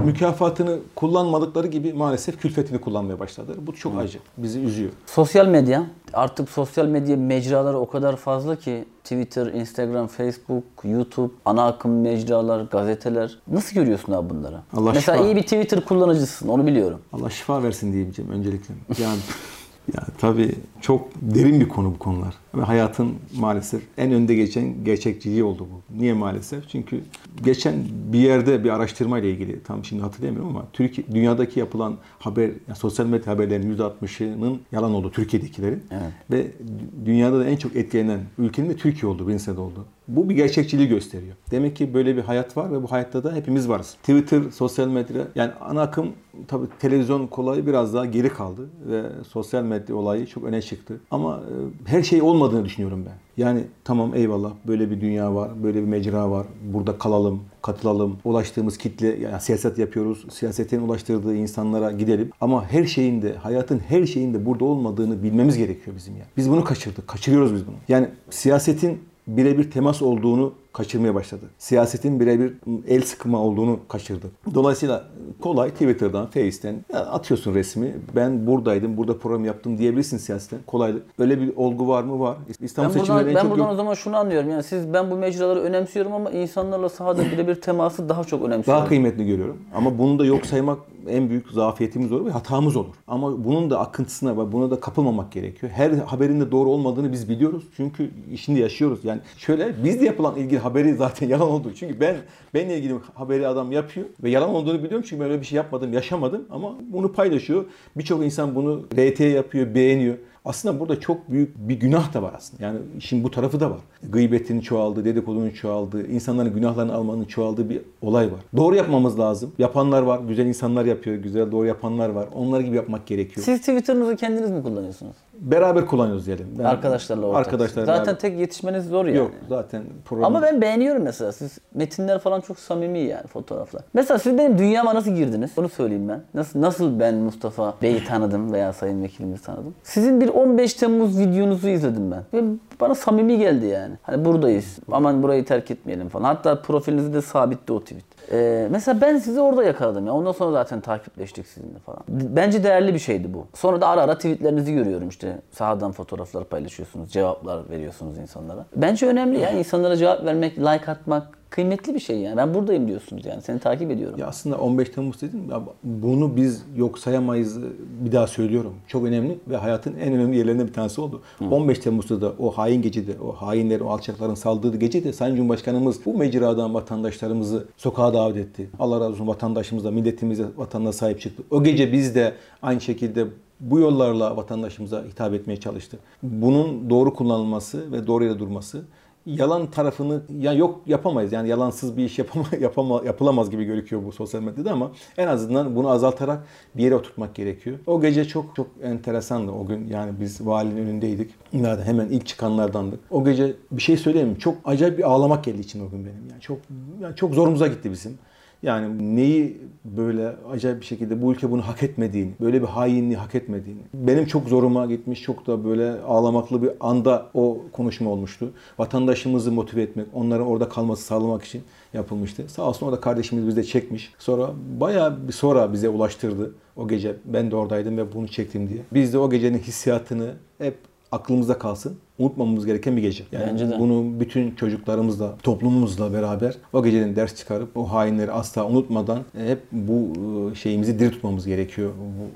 [0.05, 3.57] mükafatını kullanmadıkları gibi maalesef külfetini kullanmaya başladılar.
[3.67, 4.19] Bu çok acı.
[4.37, 4.91] Bizi üzüyor.
[5.07, 5.87] Sosyal medya.
[6.13, 12.61] Artık sosyal medya mecraları o kadar fazla ki Twitter, Instagram, Facebook, YouTube, ana akım mecralar,
[12.61, 13.39] gazeteler.
[13.49, 14.57] Nasıl görüyorsun abi bunları?
[14.77, 15.29] Allah Mesela şifa.
[15.29, 17.01] iyi bir Twitter kullanıcısın onu biliyorum.
[17.13, 18.75] Allah şifa versin diyeceğim öncelikle.
[19.03, 19.19] Yani
[19.95, 22.35] ya tabii çok derin bir konu bu konular.
[22.57, 26.01] Ve hayatın maalesef en önde geçen gerçekçiliği oldu bu.
[26.01, 26.69] Niye maalesef?
[26.69, 27.01] Çünkü
[27.45, 27.75] geçen
[28.13, 32.77] bir yerde bir araştırma ile ilgili tam şimdi hatırlayamıyorum ama Türkiye dünyadaki yapılan haber yani
[32.77, 35.83] sosyal medya haberlerinin %60'ının yalan oldu Türkiye'dekilerin.
[35.91, 36.13] Evet.
[36.31, 39.85] Ve dü- dünyada da en çok etkilenen ülkenin de Türkiye oldu, birinci oldu.
[40.09, 41.37] Bu bir gerçekçiliği gösteriyor.
[41.51, 43.95] Demek ki böyle bir hayat var ve bu hayatta da hepimiz varız.
[43.95, 46.07] Twitter, sosyal medya, yani ana akım
[46.49, 51.01] tabii televizyon kolayı biraz daha geri kaldı ve sosyal medya olayı çok öne çıktı.
[51.11, 51.41] Ama
[51.87, 53.43] e, her şey olmadığını düşünüyorum ben.
[53.43, 56.47] Yani tamam eyvallah böyle bir dünya var, böyle bir mecra var.
[56.73, 58.17] Burada kalalım, katılalım.
[58.25, 60.27] Ulaştığımız kitle, yani siyaset yapıyoruz.
[60.31, 62.31] Siyasetin ulaştırdığı insanlara gidelim.
[62.41, 66.29] Ama her şeyin de, hayatın her şeyin de burada olmadığını bilmemiz gerekiyor bizim yani.
[66.37, 67.09] Biz bunu kaçırdık.
[67.09, 67.77] Kaçırıyoruz biz bunu.
[67.89, 71.45] Yani siyasetin birebir temas olduğunu kaçırmaya başladı.
[71.59, 72.53] Siyasetin birebir
[72.89, 74.27] el sıkma olduğunu kaçırdı.
[74.55, 75.05] Dolayısıyla
[75.41, 77.95] kolay Twitter'dan, Face'ten atıyorsun resmi.
[78.17, 80.59] Ben buradaydım, burada program yaptım diyebilirsin siyasetten.
[80.67, 80.95] Kolay.
[81.19, 82.21] Öyle bir olgu var mı?
[82.21, 82.37] Var.
[82.61, 84.51] İstanbul Ben buradan, en ben çok buradan yok- o zaman şunu anlıyorum.
[84.51, 88.81] Yani siz ben bu mecraları önemsiyorum ama insanlarla sahada birebir teması daha çok önemsiyorum.
[88.81, 89.57] Daha kıymetli görüyorum.
[89.75, 92.95] Ama bunu da yok saymak en büyük zafiyetimiz olur ve hatamız olur.
[93.07, 95.73] Ama bunun da akıntısına ve buna da kapılmamak gerekiyor.
[95.75, 97.65] Her haberin de doğru olmadığını biz biliyoruz.
[97.77, 99.05] Çünkü işinde yaşıyoruz.
[99.05, 101.73] Yani şöyle bizde yapılan ilgili haberi zaten yalan oldu.
[101.79, 102.17] Çünkü ben
[102.55, 105.93] benle ilgili haberi adam yapıyor ve yalan olduğunu biliyorum çünkü ben öyle bir şey yapmadım,
[105.93, 107.65] yaşamadım ama bunu paylaşıyor.
[107.97, 110.15] Birçok insan bunu RT yapıyor, beğeniyor.
[110.45, 112.65] Aslında burada çok büyük bir günah da var aslında.
[112.65, 113.79] Yani şimdi bu tarafı da var.
[114.03, 118.41] Gıybetin çoğaldığı, dedikodunun çoğaldığı, insanların günahlarını almanın çoğaldığı bir olay var.
[118.57, 119.53] Doğru yapmamız lazım.
[119.59, 122.29] Yapanlar var, güzel insanlar yapıyor, güzel doğru yapanlar var.
[122.35, 123.45] Onlar gibi yapmak gerekiyor.
[123.45, 125.17] Siz Twitter'ınızı kendiniz mi kullanıyorsunuz?
[125.41, 126.47] Beraber kullanıyoruz diyelim.
[126.59, 127.47] Ben- Arkadaşlarla ortak.
[127.47, 127.85] Arkadaşlar.
[127.85, 129.17] Zaten beraber- tek yetişmeniz zor yani.
[129.19, 130.25] Yok zaten program.
[130.37, 131.33] Ama ben beğeniyorum mesela.
[131.33, 133.83] Siz metinler falan çok samimi yani fotoğraflar.
[133.95, 135.51] Mesela siz benim dünyama nasıl girdiniz?
[135.57, 136.21] Onu söyleyeyim ben.
[136.35, 139.75] Nasıl nasıl ben Mustafa Bey'i tanıdım veya Sayın Vekilimizi tanıdım?
[139.83, 142.23] Sizin bir 15 Temmuz videonuzu izledim ben.
[142.35, 142.45] Ve
[142.81, 143.95] bana samimi geldi yani.
[144.03, 144.79] Hani buradayız.
[144.93, 146.25] Aman burayı terk etmeyelim falan.
[146.25, 148.05] Hatta profilinizde de sabitti o tweet.
[148.33, 150.13] Ee, mesela ben sizi orada yakaladım ya.
[150.13, 152.01] Ondan sonra zaten takipleştik sizinle falan.
[152.09, 153.47] Bence değerli bir şeydi bu.
[153.55, 155.39] Sonra da ara ara tweetlerinizi görüyorum işte.
[155.51, 158.67] Sahadan fotoğraflar paylaşıyorsunuz, cevaplar veriyorsunuz insanlara.
[158.77, 159.51] Bence önemli ya.
[159.51, 162.37] İnsanlara cevap vermek, like atmak kıymetli bir şey yani.
[162.37, 163.43] Ben buradayım diyorsunuz yani.
[163.43, 164.19] Seni takip ediyorum.
[164.19, 167.59] Ya aslında 15 Temmuz dedim ya bunu biz yok sayamayız
[168.05, 168.75] bir daha söylüyorum.
[168.89, 171.23] Çok önemli ve hayatın en önemli yerlerinden bir tanesi oldu.
[171.51, 176.19] 15 Temmuz'da da o hain gecede, o hainlerin, o alçakların saldırdığı gecede Sayın Cumhurbaşkanımız bu
[176.19, 178.71] mecradan vatandaşlarımızı sokağa davet etti.
[178.79, 181.43] Allah razı olsun vatandaşımıza, milletimize, vatanına sahip çıktı.
[181.51, 183.27] O gece biz de aynı şekilde
[183.61, 185.99] bu yollarla vatandaşımıza hitap etmeye çalıştı.
[186.23, 188.85] Bunun doğru kullanılması ve doğru yere durması
[189.27, 191.33] yalan tarafını ya yok yapamayız.
[191.33, 195.77] Yani yalansız bir iş yapama, yapama, yapılamaz gibi gözüküyor bu sosyal medyada ama en azından
[195.77, 197.79] bunu azaltarak bir yere oturtmak gerekiyor.
[197.87, 199.89] O gece çok çok enteresandı o gün.
[199.89, 201.31] Yani biz valinin önündeydik.
[201.53, 203.01] Yani hemen ilk çıkanlardandık.
[203.11, 204.39] O gece bir şey söyleyeyim mi?
[204.39, 206.29] Çok acayip bir ağlamak geldi için o gün benim.
[206.31, 206.59] Yani çok
[207.01, 208.19] yani çok zorumuza gitti bizim.
[208.63, 213.35] Yani neyi böyle acayip bir şekilde bu ülke bunu hak etmediğini, böyle bir hainliği hak
[213.35, 213.81] etmediğini.
[213.95, 218.53] Benim çok zoruma gitmiş, çok da böyle ağlamaklı bir anda o konuşma olmuştu.
[218.79, 221.63] Vatandaşımızı motive etmek, onların orada kalması sağlamak için
[221.95, 222.45] yapılmıştı.
[222.49, 224.13] Sağ olsun orada kardeşimiz bize çekmiş.
[224.19, 227.17] Sonra bayağı bir sonra bize ulaştırdı o gece.
[227.25, 228.81] Ben de oradaydım ve bunu çektim diye.
[228.93, 230.77] Biz de o gecenin hissiyatını hep
[231.13, 231.97] aklımızda kalsın.
[232.19, 233.25] Unutmamamız gereken bir gece.
[233.33, 233.79] Yani Bence de.
[233.79, 239.59] bunu bütün çocuklarımızla, toplumumuzla beraber o gecenin ders çıkarıp o hainleri asla unutmadan e, hep
[239.73, 240.13] bu
[240.53, 241.91] e, şeyimizi diri tutmamız gerekiyor.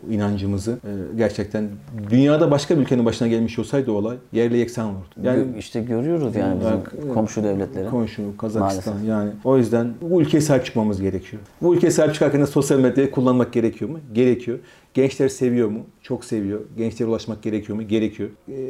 [0.08, 0.70] Bu inancımızı.
[0.72, 1.68] E, Gerçekten
[2.10, 5.04] dünyada başka bir ülkenin başına gelmiş olsaydı olay yerle yeksan olurdu.
[5.22, 7.88] Yani işte görüyoruz yani bizim komşu devletleri.
[7.90, 9.08] komşu Kazakistan Maalesef.
[9.10, 9.30] yani.
[9.44, 11.42] O yüzden bu ülkeye sahip çıkmamız gerekiyor.
[11.62, 13.98] Bu ülkeye sahip çıkarken de sosyal medyayı kullanmak gerekiyor mu?
[14.12, 14.58] Gerekiyor.
[14.94, 15.80] Gençler seviyor mu?
[16.02, 16.60] Çok seviyor.
[16.76, 17.88] Gençlere ulaşmak gerekiyor mu?
[17.88, 18.28] Gerekiyor.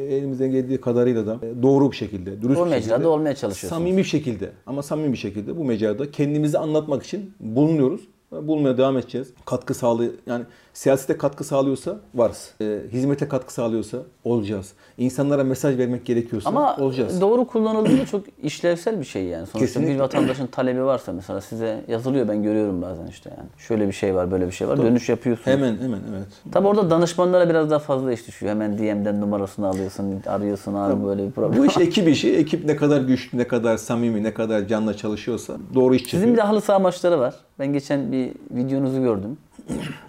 [0.09, 3.69] Elimizden geldiği kadarıyla da e, doğru bir şekilde, dürüst O bir şekilde, olmaya çalışıyorsunuz.
[3.69, 8.01] Samimi bir şekilde ama samimi bir şekilde bu mecrada kendimizi anlatmak için bulunuyoruz.
[8.31, 9.33] Bulmaya devam edeceğiz.
[9.45, 10.13] Katkı sağlıyor.
[10.25, 10.45] Yani
[10.79, 12.53] siyasete katkı sağlıyorsa varız.
[12.61, 14.73] E, hizmete katkı sağlıyorsa olacağız.
[14.97, 17.21] İnsanlara mesaj vermek gerekiyorsa Ama olacağız.
[17.21, 19.47] doğru kullanıldığında çok işlevsel bir şey yani.
[19.47, 19.93] Sonuçta Kesinlikle.
[19.93, 23.49] bir vatandaşın talebi varsa mesela size yazılıyor ben görüyorum bazen işte yani.
[23.57, 24.77] Şöyle bir şey var, böyle bir şey var.
[24.77, 25.51] Dönüş yapıyorsun.
[25.51, 26.27] Hemen hemen evet.
[26.51, 28.51] Tabi orada danışmanlara biraz daha fazla iş düşüyor.
[28.51, 31.59] Hemen DM'den numarasını alıyorsun, arıyorsun abi böyle bir problem.
[31.59, 32.35] Bu iş ekip işi.
[32.35, 36.21] Ekip ne kadar güçlü, ne kadar samimi, ne kadar canla çalışıyorsa doğru iş çıkıyor.
[36.21, 37.35] Sizin bir de halı saha maçları var.
[37.59, 39.37] Ben geçen bir videonuzu gördüm.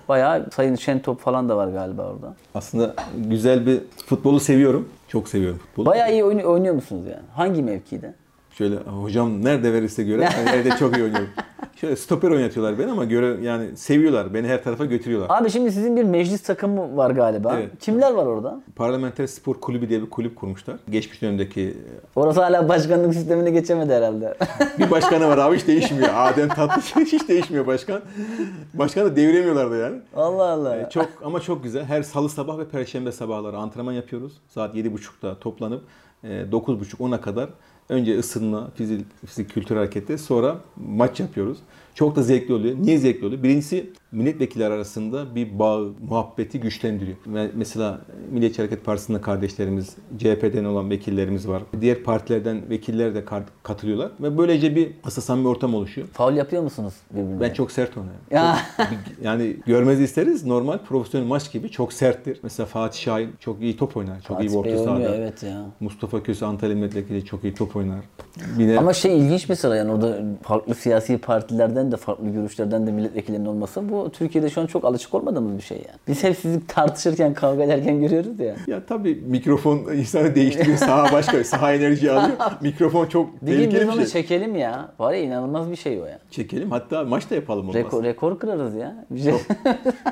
[0.08, 2.34] Bayağı Sayın Şentop falan da var galiba orada.
[2.54, 4.88] Aslında güzel bir futbolu seviyorum.
[5.08, 5.86] Çok seviyorum futbolu.
[5.86, 7.26] Bayağı iyi oynuyor, oynuyor musunuz yani?
[7.34, 8.14] Hangi mevkide?
[8.60, 11.28] Şöyle hocam nerede verirse göre ben evde çok iyi oynuyorum.
[11.80, 14.34] Şöyle stoper oynatıyorlar beni ama göre yani seviyorlar.
[14.34, 15.40] Beni her tarafa götürüyorlar.
[15.40, 17.58] Abi şimdi sizin bir meclis takımı var galiba.
[17.58, 17.70] Evet.
[17.80, 18.60] Kimler var orada?
[18.76, 20.76] Parlamenter Spor Kulübü diye bir kulüp kurmuşlar.
[20.90, 21.76] Geçmiş dönemdeki
[22.16, 24.34] Orası hala başkanlık sistemine geçemedi herhalde.
[24.78, 26.08] bir başkanı var abi hiç değişmiyor.
[26.14, 28.00] Adem Tatlı hiç değişmiyor başkan.
[28.74, 29.20] Başkanı da
[29.76, 30.00] yani.
[30.16, 30.90] Allah Allah.
[30.90, 31.84] Çok ama çok güzel.
[31.84, 34.32] Her salı sabah ve perşembe sabahları antrenman yapıyoruz.
[34.48, 35.82] Saat 7.30'da toplanıp
[36.24, 37.48] e, 9.30-10'a kadar
[37.90, 41.58] önce ısınma, fizik, fizik kültür hareketi sonra maç yapıyoruz.
[42.00, 42.76] Çok da zevkli oluyor.
[42.80, 43.42] Niye zevkli oluyor?
[43.42, 47.16] Birincisi milletvekilleri arasında bir bağ, muhabbeti güçlendiriyor.
[47.54, 51.62] Mesela Milliyetçi Hareket Partisi'nde kardeşlerimiz, CHP'den olan vekillerimiz var.
[51.80, 53.24] Diğer partilerden vekiller de
[53.62, 54.10] katılıyorlar.
[54.20, 56.06] Ve böylece bir aslında samimi ortam oluşuyor.
[56.12, 57.40] Faul yapıyor musunuz birbirine?
[57.40, 57.94] Ben çok sert.
[57.94, 58.04] Çok-
[58.78, 60.46] bir- yani görmezi isteriz.
[60.46, 62.40] Normal profesyonel maç gibi çok serttir.
[62.42, 64.20] Mesela Fatih Şahin çok iyi top oynar.
[64.20, 65.16] Çok iyi bir Fatih orta Bey oynuyor, sahada.
[65.16, 65.66] evet ya.
[65.80, 68.00] Mustafa Köse Antalya Milletvekili çok iyi top oynar.
[68.58, 72.92] Bir de Ama şey ilginç mesela yani orada farklı siyasi partilerden de farklı görüşlerden de
[72.92, 75.98] milletvekillerinin olması bu Türkiye'de şu an çok alışık olmadığımız bir şey yani.
[76.08, 78.54] Biz hep sizi tartışırken kavga ederken görüyoruz ya.
[78.66, 80.76] ya tabii mikrofon insanı değiştiriyor.
[80.76, 82.36] Saha başka, saha enerji alıyor.
[82.60, 84.22] Mikrofon çok Bir gün tehlikeli biz bir onu şey.
[84.22, 84.92] çekelim ya.
[84.98, 86.18] Var ya inanılmaz bir şey o ya.
[86.30, 86.70] Çekelim.
[86.70, 87.74] Hatta maç da yapalım olmaz.
[87.74, 89.06] Rekor, rekor kırarız ya.
[89.22, 89.34] Şey.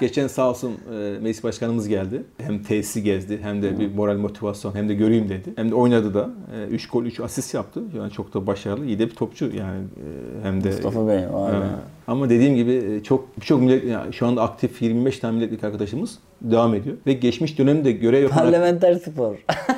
[0.00, 2.22] Geçen sağ olsun e, meclis başkanımız geldi.
[2.38, 5.52] Hem tesisi gezdi hem de bir moral motivasyon hem de göreyim dedi.
[5.56, 6.28] Hem de oynadı da.
[6.70, 7.80] 3 gol 3 asist yaptı.
[7.96, 8.86] Yani çok da başarılı.
[8.86, 11.52] iyi de bir topçu yani e, hem de Mustafa Bey var.
[11.68, 11.78] Ya.
[12.06, 16.18] Ama dediğim gibi e, çok birçok millet yani şu anda aktif 25 tane milletvekili arkadaşımız
[16.40, 19.34] devam ediyor ve geçmiş dönemde görev yaparak Parlamenter spor.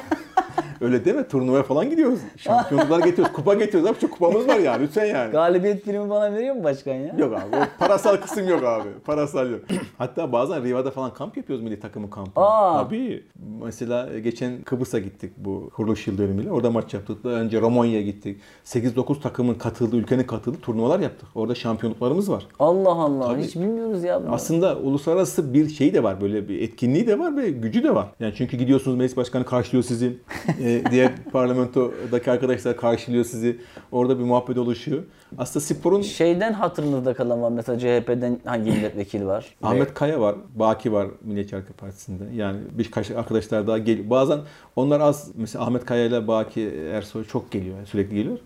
[0.80, 2.20] öyle deme turnuvaya falan gidiyoruz.
[2.36, 3.32] Şampiyonluklar getiriyoruz.
[3.32, 3.90] Kupa getiriyoruz.
[3.90, 5.32] Abi çok kupamız var yani lütfen yani.
[5.32, 7.14] Galibiyet primi bana veriyor mu başkan ya?
[7.18, 7.56] Yok abi.
[7.56, 8.88] O parasal kısım yok abi.
[9.04, 9.60] Parasal yok.
[9.98, 12.40] Hatta bazen Riva'da falan kamp yapıyoruz milli takımı kampı.
[12.40, 12.84] Aa.
[12.84, 13.24] Tabii.
[13.64, 16.50] Mesela geçen Kıbrıs'a gittik bu kuruluş yıl dönümüyle.
[16.52, 17.24] Orada maç yaptık.
[17.24, 18.40] Daha önce Romanya'ya gittik.
[18.64, 21.28] 8-9 takımın katıldığı, ülkenin katıldığı turnuvalar yaptık.
[21.34, 22.46] Orada şampiyonluklarımız var.
[22.58, 23.26] Allah Allah.
[23.26, 23.42] Tabii.
[23.42, 24.34] Hiç bilmiyoruz ya bunu.
[24.34, 26.20] Aslında uluslararası bir şey de var.
[26.20, 28.06] Böyle bir etkinliği de var ve gücü de var.
[28.20, 30.16] Yani çünkü gidiyorsunuz meclis başkanı karşılıyor sizi.
[30.70, 33.60] Ee, diğer parlamentodaki arkadaşlar karşılıyor sizi.
[33.92, 35.02] Orada bir muhabbet oluşuyor.
[35.38, 37.50] Aslında sporun Şeyden hatırınızda kalan var.
[37.50, 39.46] Mesela CHP'den hangi milletvekili var?
[39.62, 42.24] Ahmet Kaya var, Baki var Milliyetçi Hareket Partisi'nde.
[42.34, 44.10] Yani birkaç arkadaşlar daha geliyor.
[44.10, 44.38] Bazen
[44.76, 48.38] onlar az, mesela Ahmet Kaya ile Baki Ersoy çok geliyor, yani sürekli geliyor.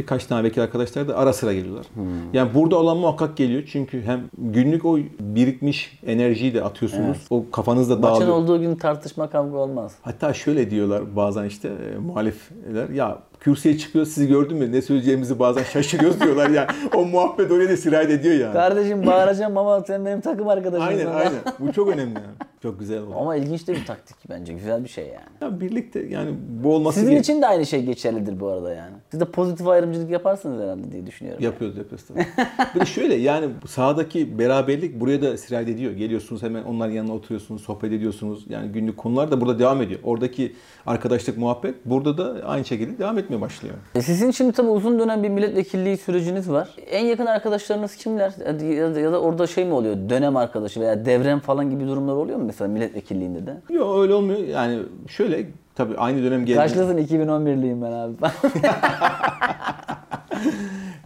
[0.00, 1.86] Birkaç tane vekil arkadaşlar da ara sıra geliyorlar.
[2.32, 3.62] Yani burada olan muhakkak geliyor.
[3.72, 7.18] Çünkü hem günlük o birikmiş enerjiyi de atıyorsunuz.
[7.30, 8.36] O kafanızda Maçın dağılıyor.
[8.36, 9.92] olduğu gün tartışma kavga olmaz.
[10.02, 15.38] Hatta şöyle diyorlar bazen işte e, muhalifler ya kürsüye çıkıyor sizi gördün mü ne söyleyeceğimizi
[15.38, 18.52] bazen şaşırıyoruz diyorlar yani o muhabbet oraya da sirayet ediyor yani.
[18.52, 20.92] Kardeşim bağıracağım ama sen benim takım arkadaşımsın.
[20.98, 21.40] Aynen aynen.
[21.58, 22.34] Bu çok önemli yani.
[22.62, 23.14] Çok güzel oldu.
[23.20, 24.52] Ama ilginç de bir taktik bence.
[24.52, 25.52] Güzel bir şey yani.
[25.52, 28.94] Ya birlikte yani bu olması Sizin için de aynı şey geçerlidir bu arada yani.
[29.10, 31.44] Siz de pozitif ayrımcılık yaparsınız herhalde diye düşünüyorum.
[31.44, 32.26] Yapıyoruz yapıyoruz tabii.
[32.74, 35.92] bir de şöyle yani sahadaki beraberlik buraya da sirayet ediyor.
[35.92, 38.44] Geliyorsunuz hemen onların yanına oturuyorsunuz, sohbet ediyorsunuz.
[38.48, 40.00] Yani günlük konular da burada devam ediyor.
[40.04, 43.74] Oradaki arkadaşlık muhabbet burada da aynı şekilde devam etmeye başlıyor.
[43.94, 46.68] E Sizin şimdi tabii uzun dönem bir milletvekilliği süreciniz var.
[46.90, 48.32] En yakın arkadaşlarınız kimler?
[48.46, 48.60] Ya
[48.94, 49.96] da, ya da orada şey mi oluyor?
[50.08, 53.56] Dönem arkadaşı veya devren falan gibi durumlar oluyor mu mesela milletvekilliğinde de?
[53.70, 54.38] Yok öyle olmuyor.
[54.38, 56.58] Yani şöyle tabii aynı dönem geldi.
[56.58, 58.14] Kaçlısın 2011'liyim ben abi.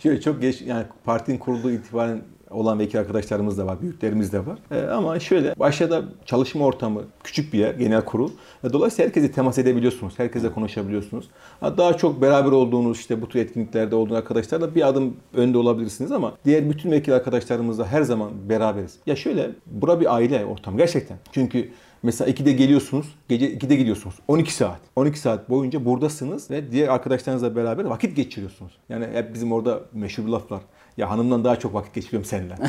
[0.03, 2.21] Şöyle çok geç yani partinin kurulduğu itibaren
[2.55, 4.59] olan vekil arkadaşlarımız da var, büyüklerimiz de var.
[4.71, 8.31] Ee, ama şöyle başta çalışma ortamı küçük bir yer, genel kurul.
[8.65, 11.25] E, Dolayısıyla herkese temas edebiliyorsunuz, herkese konuşabiliyorsunuz.
[11.61, 16.13] Ha, Daha çok beraber olduğunuz işte bu tür etkinliklerde olduğunuz arkadaşlarla bir adım önde olabilirsiniz
[16.13, 18.97] ama diğer bütün vekil arkadaşlarımızla her zaman beraberiz.
[19.07, 21.17] Ya şöyle, bura bir aile ortamı gerçekten.
[21.33, 21.69] Çünkü
[22.05, 24.15] Mesela 2'de geliyorsunuz, gece 2'de gidiyorsunuz.
[24.29, 24.81] 12 saat.
[24.97, 28.73] 12 saat boyunca buradasınız ve diğer arkadaşlarınızla beraber vakit geçiriyorsunuz.
[28.89, 30.61] Yani hep bizim orada meşhur bir laf var.
[30.97, 32.55] Ya hanımdan daha çok vakit geçiriyorum seninle.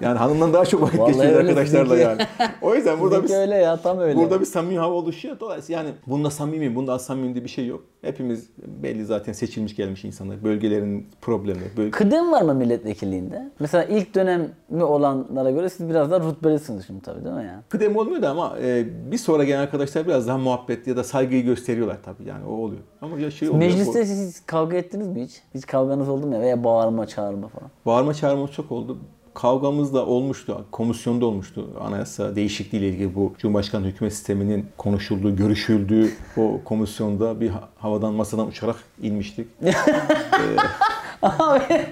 [0.00, 2.22] Yani hanımdan daha çok vakit geçiriyoruz arkadaşlarla yani.
[2.62, 4.16] O yüzden burada bir, öyle ya tam öyle.
[4.16, 5.40] burada bir samimi hava oluşuyor.
[5.40, 7.82] Dolayısıyla yani bunda samimi, bunda az samimi diye bir şey yok.
[8.02, 8.48] Hepimiz
[8.82, 10.44] belli zaten seçilmiş gelmiş insanlar.
[10.44, 11.76] Bölgelerin problemleri.
[11.76, 13.50] Böl- Kıdem var mı milletvekilliğinde?
[13.60, 17.62] Mesela ilk dönemi olanlara göre siz biraz daha rütbelisiniz şimdi tabii değil mi ya?
[17.68, 21.44] Kıdem olmuyor da ama e, bir sonra gelen arkadaşlar biraz daha muhabbet ya da saygıyı
[21.44, 22.80] gösteriyorlar tabii yani o oluyor.
[23.02, 23.58] Ama ya şey oluyor.
[23.64, 25.42] Mecliste bu- siz kavga ettiniz mi hiç?
[25.54, 26.40] Hiç kavganız oldu mu ya?
[26.40, 27.70] Veya bağırma çağırma falan.
[27.86, 28.98] Bağırma çağırmamız çok oldu.
[29.34, 30.64] Kavgamız da olmuştu.
[30.72, 31.70] Komisyonda olmuştu.
[31.80, 38.14] Anayasa değişikliği ile ilgili bu Cumhurbaşkanı hükümet sisteminin konuşulduğu, görüşüldüğü o komisyonda bir ha- havadan
[38.14, 39.46] masadan uçarak inmiştik.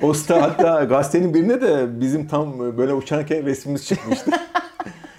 [0.02, 4.30] o usta hatta gazetenin birine de bizim tam böyle uçarken resmimiz çıkmıştı.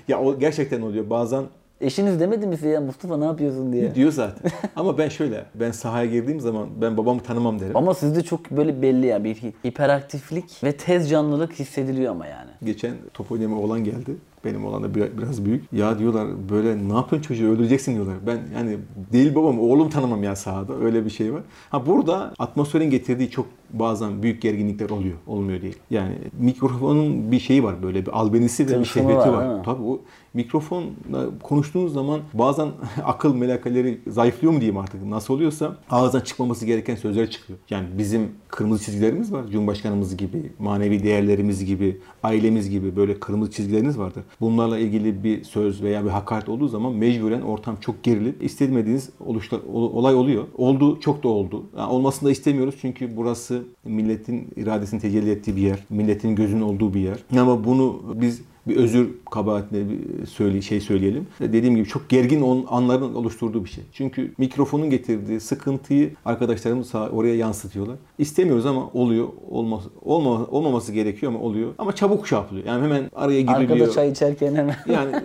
[0.07, 1.09] ya o gerçekten oluyor.
[1.09, 1.43] Bazen
[1.81, 3.95] Eşiniz demedi mi size ya Mustafa ne yapıyorsun diye?
[3.95, 4.51] diyor zaten.
[4.75, 7.77] Ama ben şöyle, ben sahaya girdiğim zaman ben babamı tanımam derim.
[7.77, 9.35] Ama sizde çok böyle belli ya bir
[9.65, 12.49] hiperaktiflik ve tez canlılık hissediliyor ama yani.
[12.63, 14.15] Geçen top oynama olan geldi.
[14.45, 15.73] Benim olan da bir- biraz büyük.
[15.73, 18.15] Ya diyorlar böyle ne yapıyorsun çocuğu öldüreceksin diyorlar.
[18.27, 18.77] Ben yani
[19.13, 20.75] değil babam oğlum tanımam ya sahada.
[20.77, 21.41] Öyle bir şey var.
[21.69, 25.15] Ha burada atmosferin getirdiği çok bazen büyük gerginlikler oluyor.
[25.27, 25.77] Olmuyor değil.
[25.89, 29.63] Yani mikrofonun bir şeyi var böyle bir albenisi ve bir şehveti var, var.
[29.63, 30.01] Tabii o
[30.33, 32.67] mikrofonla konuştuğunuz zaman bazen
[33.03, 35.05] akıl melekaleri zayıflıyor mu diyeyim artık.
[35.05, 37.59] Nasıl oluyorsa ağızdan çıkmaması gereken sözler çıkıyor.
[37.69, 39.47] Yani bizim kırmızı çizgilerimiz var.
[39.51, 44.23] Cumhurbaşkanımız gibi, manevi değerlerimiz gibi, ailemiz gibi böyle kırmızı çizgileriniz vardır.
[44.41, 49.59] Bunlarla ilgili bir söz veya bir hakaret olduğu zaman mecburen ortam çok gerilip istemediğiniz oluşlar,
[49.73, 50.43] ol- olay oluyor.
[50.57, 51.63] Oldu, çok da oldu.
[51.77, 55.79] Yani olmasını da istemiyoruz çünkü burası milletin iradesini tecelli ettiği bir yer.
[55.89, 57.17] Milletin gözünün olduğu bir yer.
[57.39, 61.27] Ama bunu biz bir özür kabahatine bir söyle, şey söyleyelim.
[61.39, 63.83] Dediğim gibi çok gergin anların oluşturduğu bir şey.
[63.93, 67.95] Çünkü mikrofonun getirdiği sıkıntıyı arkadaşlarımız oraya yansıtıyorlar.
[68.17, 69.27] İstemiyoruz ama oluyor.
[69.49, 71.71] Olması, olma, olmaması gerekiyor ama oluyor.
[71.77, 72.65] Ama çabuk şey yapılıyor.
[72.65, 73.71] Yani hemen araya giriliyor.
[73.71, 74.75] Arkada çay içerken hemen.
[74.93, 75.15] Yani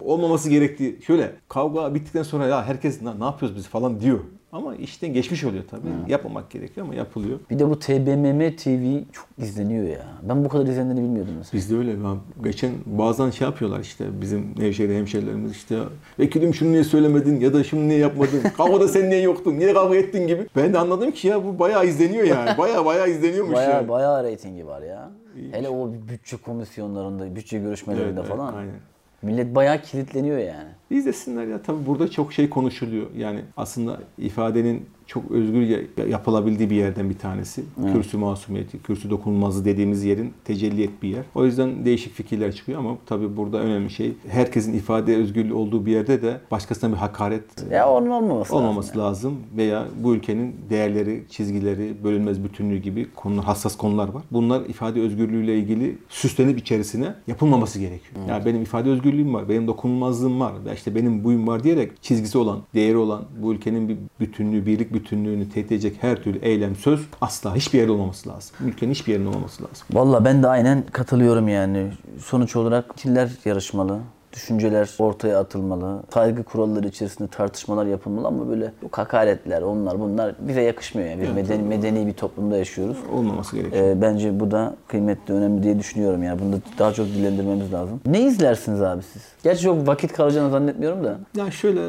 [0.00, 0.98] olmaması gerektiği.
[1.06, 4.20] Şöyle kavga bittikten sonra ya herkes ne yapıyoruz biz falan diyor.
[4.54, 5.88] Ama işten geçmiş oluyor tabii.
[6.08, 7.38] Yapmamak gerekiyor ama yapılıyor.
[7.50, 10.06] Bir de bu TBMM TV çok izleniyor ya.
[10.22, 11.58] Ben bu kadar izlendiğini bilmiyordum mesela.
[11.58, 11.90] Bizde öyle.
[11.90, 12.16] Ya.
[12.44, 15.78] Geçen bazen şey yapıyorlar işte bizim Nevşehir'de hemşerilerimiz işte
[16.18, 18.40] vekilim şunu niye söylemedin ya da şunu niye yapmadın?
[18.56, 19.58] Kavgada sen niye yoktun?
[19.58, 20.46] Niye kavga ettin gibi.
[20.56, 22.50] Ben de anladım ki ya bu bayağı izleniyor yani.
[22.58, 23.88] Bayağı bayağı izleniyormuş Bayağı yani.
[23.88, 25.10] bayağı reytingi var ya.
[25.52, 28.54] Hele o bütçe komisyonlarında, bütçe görüşmelerinde Evet, evet, falan.
[28.54, 28.74] aynen.
[29.22, 30.68] Millet bayağı kilitleniyor yani.
[30.98, 33.06] İzlesinler ya tabii burada çok şey konuşuluyor.
[33.16, 37.64] Yani aslında ifadenin çok özgürce yapılabildiği bir yerden bir tanesi.
[37.92, 41.22] Kürsü masumiyeti, kürsü dokunulmazlığı dediğimiz yerin tecelli ettiği yer.
[41.34, 45.92] O yüzden değişik fikirler çıkıyor ama tabii burada önemli şey herkesin ifade özgürlüğü olduğu bir
[45.92, 49.00] yerde de başkasına bir hakaret Ya onun olmaması olmaması lazım.
[49.00, 54.22] lazım veya bu ülkenin değerleri, çizgileri, bölünmez bütünlüğü gibi konular, hassas konular var.
[54.30, 58.14] Bunlar ifade özgürlüğüyle ilgili süslenip içerisine yapılmaması gerekiyor.
[58.28, 62.38] Yani benim ifade özgürlüğüm var, benim dokunulmazlığım var ve işte benim buyum var diyerek çizgisi
[62.38, 67.00] olan, değeri olan bu ülkenin bir bütünlüğü, birlik bütünlüğünü tehdit edecek her türlü eylem, söz
[67.20, 68.56] asla hiçbir yerde olmaması lazım.
[68.64, 69.86] Ülkenin hiçbir yerinde olmaması lazım.
[69.92, 71.92] Valla ben de aynen katılıyorum yani.
[72.18, 74.00] Sonuç olarak fikirler yarışmalı.
[74.34, 76.02] Düşünceler ortaya atılmalı.
[76.14, 81.22] Saygı kuralları içerisinde tartışmalar yapılmalı ama böyle bu hakaretler, onlar bunlar bize yakışmıyor yani.
[81.22, 82.96] Biz medeni, medeni bir toplumda yaşıyoruz.
[83.12, 83.84] Olmaması gerekiyor.
[83.84, 86.40] Ee, bence bu da kıymetli, önemli diye düşünüyorum yani.
[86.40, 88.00] Bunu da daha çok dillendirmemiz lazım.
[88.06, 89.22] Ne izlersiniz abi siz?
[89.42, 91.18] Gerçi çok vakit kalacağını zannetmiyorum da.
[91.36, 91.80] Ya şöyle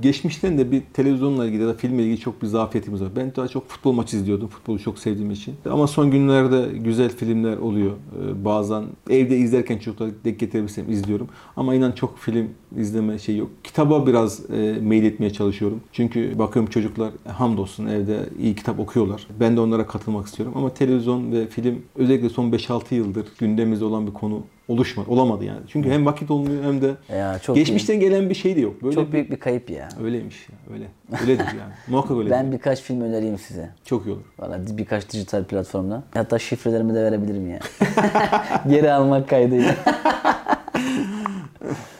[0.00, 3.08] geçmişten de bir televizyonla ilgili ya da filmle ilgili çok bir zafiyetimiz var.
[3.16, 4.48] Ben daha çok futbol maçı izliyordum.
[4.48, 5.54] Futbolu çok sevdiğim için.
[5.70, 7.92] Ama son günlerde güzel filmler oluyor.
[7.92, 11.28] Ee, bazen evde izlerken çocuklar denk getirebilirsem izliyorum.
[11.56, 13.50] Ama inan çok film izleme şey yok.
[13.64, 15.80] Kitaba biraz e, mail etmeye çalışıyorum.
[15.92, 19.26] Çünkü bakıyorum çocuklar hamdolsun evde iyi kitap okuyorlar.
[19.40, 20.54] Ben de onlara katılmak istiyorum.
[20.56, 25.10] Ama televizyon ve film özellikle son 5-6 yıldır gündemimizde olan bir konu oluşmadı.
[25.10, 25.60] Olamadı yani.
[25.68, 28.82] Çünkü hem vakit olmuyor hem de Ya çok geçmişten gelen bir şey de yok.
[28.82, 29.88] Böyle Çok büyük bir kayıp ya.
[30.02, 30.74] Öyleymiş ya.
[30.74, 30.88] Öyle.
[31.22, 31.72] Öyledir yani.
[31.88, 32.30] Muhakkak öyledir.
[32.30, 33.70] Ben birkaç film önereyim size.
[33.84, 34.24] Çok iyi olur.
[34.38, 36.02] Valla birkaç dijital platformda.
[36.14, 37.58] Hatta şifrelerimi de verebilirim ya.
[38.68, 39.74] Geri almak kaydıyla.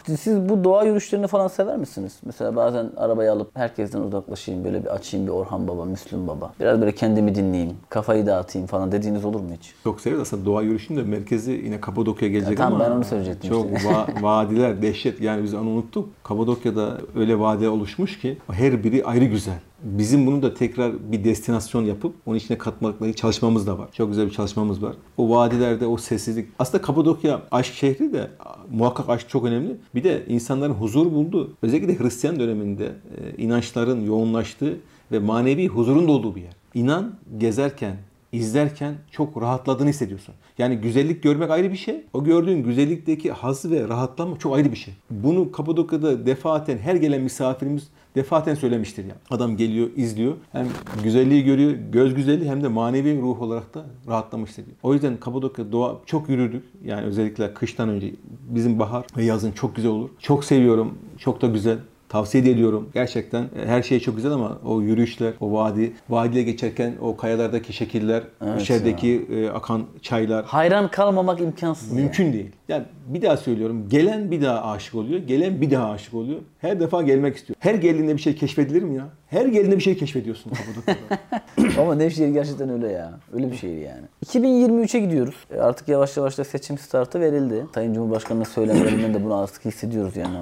[0.07, 2.12] Siz bu doğa yürüyüşlerini falan sever misiniz?
[2.27, 6.53] Mesela bazen arabayı alıp herkesten uzaklaşayım, böyle bir açayım bir Orhan Baba, Müslüm Baba.
[6.61, 9.75] Biraz böyle kendimi dinleyeyim, kafayı dağıtayım falan dediğiniz olur mu hiç?
[9.85, 13.05] Çok severiz aslında doğa yürüyüşünün de merkezi yine Kapadokya'ya gelecek Ya tamam, ama ben onu
[13.05, 13.88] söyleyecektim çok işte.
[13.88, 16.09] va- vadiler dehşet yani biz onu unuttuk.
[16.25, 19.59] Kapadokya'da öyle vadiler oluşmuş ki her biri ayrı güzel.
[19.85, 23.88] Bizim bunu da tekrar bir destinasyon yapıp onun içine katmakla çalışmamız da var.
[23.92, 24.94] Çok güzel bir çalışmamız var.
[25.16, 26.49] O vadilerde o sessizlik.
[26.59, 28.31] Aslında Kapadokya aşk şehri de
[28.73, 29.77] muhakkak aşk çok önemli.
[29.94, 34.77] Bir de insanların huzur bulduğu, özellikle Hristiyan döneminde e, inançların yoğunlaştığı
[35.12, 36.53] ve manevi huzurun da olduğu bir yer.
[36.75, 37.97] İnan gezerken,
[38.33, 40.35] izlerken çok rahatladığını hissediyorsun.
[40.59, 42.05] Yani güzellik görmek ayrı bir şey.
[42.12, 44.94] O gördüğün güzellikteki haz ve rahatlama çok ayrı bir şey.
[45.11, 49.18] Bunu Kapadokya'da defaten her gelen misafirimiz defaten söylemiştir yani.
[49.31, 50.35] Adam geliyor, izliyor.
[50.53, 50.68] Hem
[51.03, 54.64] güzelliği görüyor, göz güzelliği hem de manevi ruh olarak da rahatlamıştır.
[54.83, 56.64] O yüzden Kapadokya doğa çok yürüdük.
[56.85, 58.14] Yani özellikle kıştan önce
[58.48, 60.11] bizim bahar ve yazın çok güzel olur.
[60.18, 60.98] Çok seviyorum.
[61.18, 61.79] Çok da güzel.
[62.14, 62.88] Tavsiye ediyorum.
[62.94, 67.72] Gerçekten e, her şey çok güzel ama o yürüyüşler, o vadi, vadide geçerken o kayalardaki
[67.72, 71.88] şekiller, Evet içerideki e, akan çaylar Hayran kalmamak imkansız.
[71.92, 72.00] yani.
[72.00, 72.50] mümkün değil.
[72.68, 73.88] Yani bir daha söylüyorum.
[73.88, 75.20] Gelen bir daha aşık oluyor.
[75.20, 76.38] Gelen bir daha aşık oluyor.
[76.59, 77.57] Her defa gelmek istiyor.
[77.61, 79.05] Her geldiğinde bir şey keşfedilir mi ya?
[79.27, 81.81] Her geldiğinde bir şey keşfediyorsun Kapadokya'da.
[81.83, 83.20] Ama Nevşehir gerçekten öyle ya.
[83.33, 84.05] Öyle bir şehir yani.
[84.27, 85.35] 2023'e gidiyoruz.
[85.57, 87.66] E, Artık yavaş yavaş da seçim startı verildi.
[87.74, 90.37] Sayın Cumhurbaşkanı'nın söylemlerinden de bunu artık hissediyoruz yani.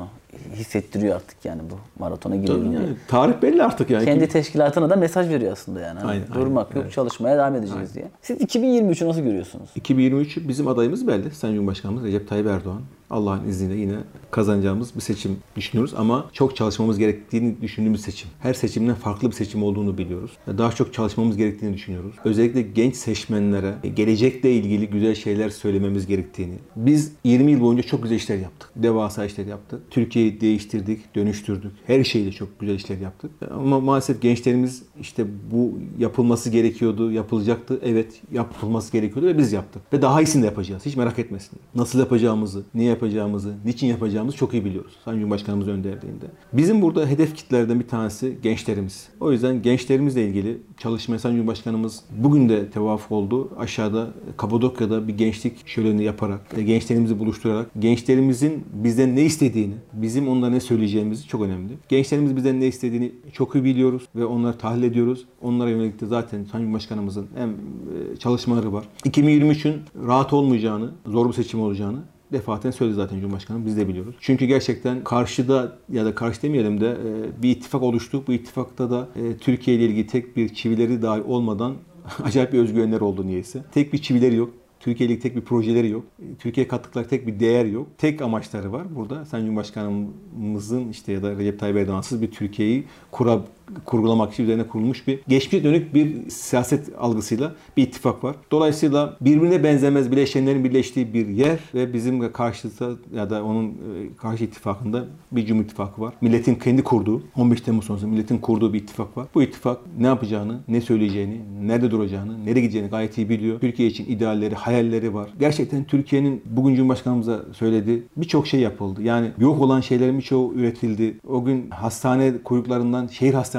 [0.55, 2.59] Hissettiriyor artık yani bu maratona diye.
[2.59, 4.05] yani, tarih belli artık yani.
[4.05, 6.01] Kendi teşkilatına da mesaj veriyor aslında yani.
[6.01, 8.11] Hani Aynen, Durmak aynen, yok, çalışmaya devam edeceğiz diye.
[8.23, 9.71] Siz 2023'ü nasıl görüyorsunuz?
[9.75, 11.31] 2023 bizim adayımız belli.
[11.31, 12.83] Sayın Cumhurbaşkanımız Recep Tayyip Erdoğan.
[13.13, 13.97] Allah'ın izniyle yine
[14.31, 18.31] kazanacağımız bir seçim düşünüyoruz ama çok çalışmamız gerektiğini düşündüğümüz seçim.
[18.41, 20.31] Her seçimden farklı bir seçim olduğunu biliyoruz.
[20.47, 22.15] Daha çok çalışmamız gerektiğini düşünüyoruz.
[22.25, 26.55] Özellikle genç seçmenlere gelecekle ilgili güzel şeyler söylememiz gerektiğini.
[26.77, 28.71] Biz 20 yıl boyunca çok güzel işler yaptık.
[28.77, 29.81] Devasa işler yaptık.
[30.23, 31.73] Türkiye'yi değiştirdik, dönüştürdük.
[31.87, 33.31] Her şeyle çok güzel işler yaptık.
[33.51, 37.81] Ama maalesef gençlerimiz işte bu yapılması gerekiyordu, yapılacaktı.
[37.83, 39.83] Evet yapılması gerekiyordu ve biz yaptık.
[39.93, 40.87] Ve daha iyisini de yapacağız.
[40.87, 41.59] Hiç merak etmesin.
[41.75, 44.93] Nasıl yapacağımızı, niye yapacağımızı, niçin yapacağımızı çok iyi biliyoruz.
[45.05, 46.27] Sayın Cumhurbaşkanımız önderliğinde.
[46.53, 49.09] Bizim burada hedef kitlerden bir tanesi gençlerimiz.
[49.21, 53.51] O yüzden gençlerimizle ilgili çalışmaya Sayın Cumhurbaşkanımız bugün de tevafuk oldu.
[53.59, 59.75] Aşağıda Kapadokya'da bir gençlik şöleni yaparak, gençlerimizi buluşturarak, gençlerimizin bizden ne istediğini,
[60.13, 61.73] bizim onlara ne söyleyeceğimizi çok önemli.
[61.89, 65.25] Gençlerimiz bizden ne istediğini çok iyi biliyoruz ve onları tahlil ediyoruz.
[65.43, 68.85] Onlara yönelik de zaten Sayın Cumhurbaşkanımızın hem e, çalışmaları var.
[69.05, 71.99] 2023'ün rahat olmayacağını, zor bir seçim olacağını
[72.33, 73.67] defaten söyledi zaten Cumhurbaşkanı.
[73.67, 74.15] Biz de biliyoruz.
[74.21, 78.25] Çünkü gerçekten karşıda ya da karşı demeyelim de e, bir ittifak oluştu.
[78.27, 81.75] Bu ittifakta da e, Türkiye ile ilgili tek bir çivileri dahi olmadan
[82.25, 83.65] acayip bir özgüvenler oldu niyeyse.
[83.73, 84.51] Tek bir çivileri yok.
[84.83, 86.05] Türkiye ile tek bir projeleri yok.
[86.39, 87.89] Türkiye kattıkları tek bir değer yok.
[87.99, 89.25] Tek amaçları var burada.
[89.25, 93.45] Sayın Cumhurbaşkanımızın işte ya da Recep Tayyip Erdoğan'sız bir Türkiye'yi kura,
[93.85, 98.37] kurgulamak üzerine kurulmuş bir geçmişe dönük bir siyaset algısıyla bir ittifak var.
[98.51, 103.73] Dolayısıyla birbirine benzemez bileşenlerin birleştiği bir yer ve bizim karşıda ya da onun e,
[104.17, 106.15] karşı ittifakında bir Cumhur İttifakı var.
[106.21, 109.27] Milletin kendi kurduğu, 15 Temmuz sonrası milletin kurduğu bir ittifak var.
[109.35, 113.61] Bu ittifak ne yapacağını, ne söyleyeceğini, nerede duracağını, nereye gideceğini gayet iyi biliyor.
[113.61, 115.31] Türkiye için idealleri, hayalleri var.
[115.41, 119.03] Gerçekten Türkiye'nin bugün Cumhurbaşkanımıza söylediği birçok şey yapıldı.
[119.03, 121.17] Yani yok olan şeylerin birçoğu üretildi.
[121.29, 123.52] O gün hastane kuyruklarından şehir hastanelerine,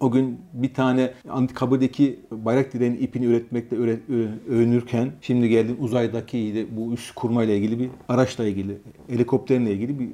[0.00, 4.00] o gün bir tane Anıtkabir'deki bayrak direğinin ipini üretmekle üret,
[4.50, 8.78] övünürken şimdi geldim uzaydaki bu üst kurma ile ilgili bir araçla ilgili,
[9.08, 10.08] helikopterle ilgili bir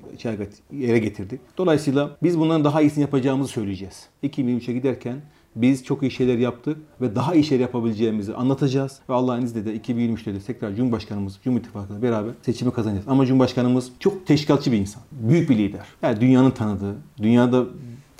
[0.73, 1.41] yere getirdik.
[1.59, 4.07] Dolayısıyla biz bundan daha iyisini yapacağımızı söyleyeceğiz.
[4.23, 5.17] 2023'e giderken
[5.57, 9.01] biz çok iyi şeyler yaptık ve daha iyi şeyler yapabileceğimizi anlatacağız.
[9.09, 13.09] Ve Allah'ın izniyle de 2023'te de tekrar Cumhurbaşkanımız, Cumhur İttifakı'yla beraber seçimi kazanacağız.
[13.09, 15.03] Ama Cumhurbaşkanımız çok teşkilatçı bir insan.
[15.13, 15.87] Büyük bir lider.
[16.03, 17.67] Yani dünyanın tanıdığı, dünyada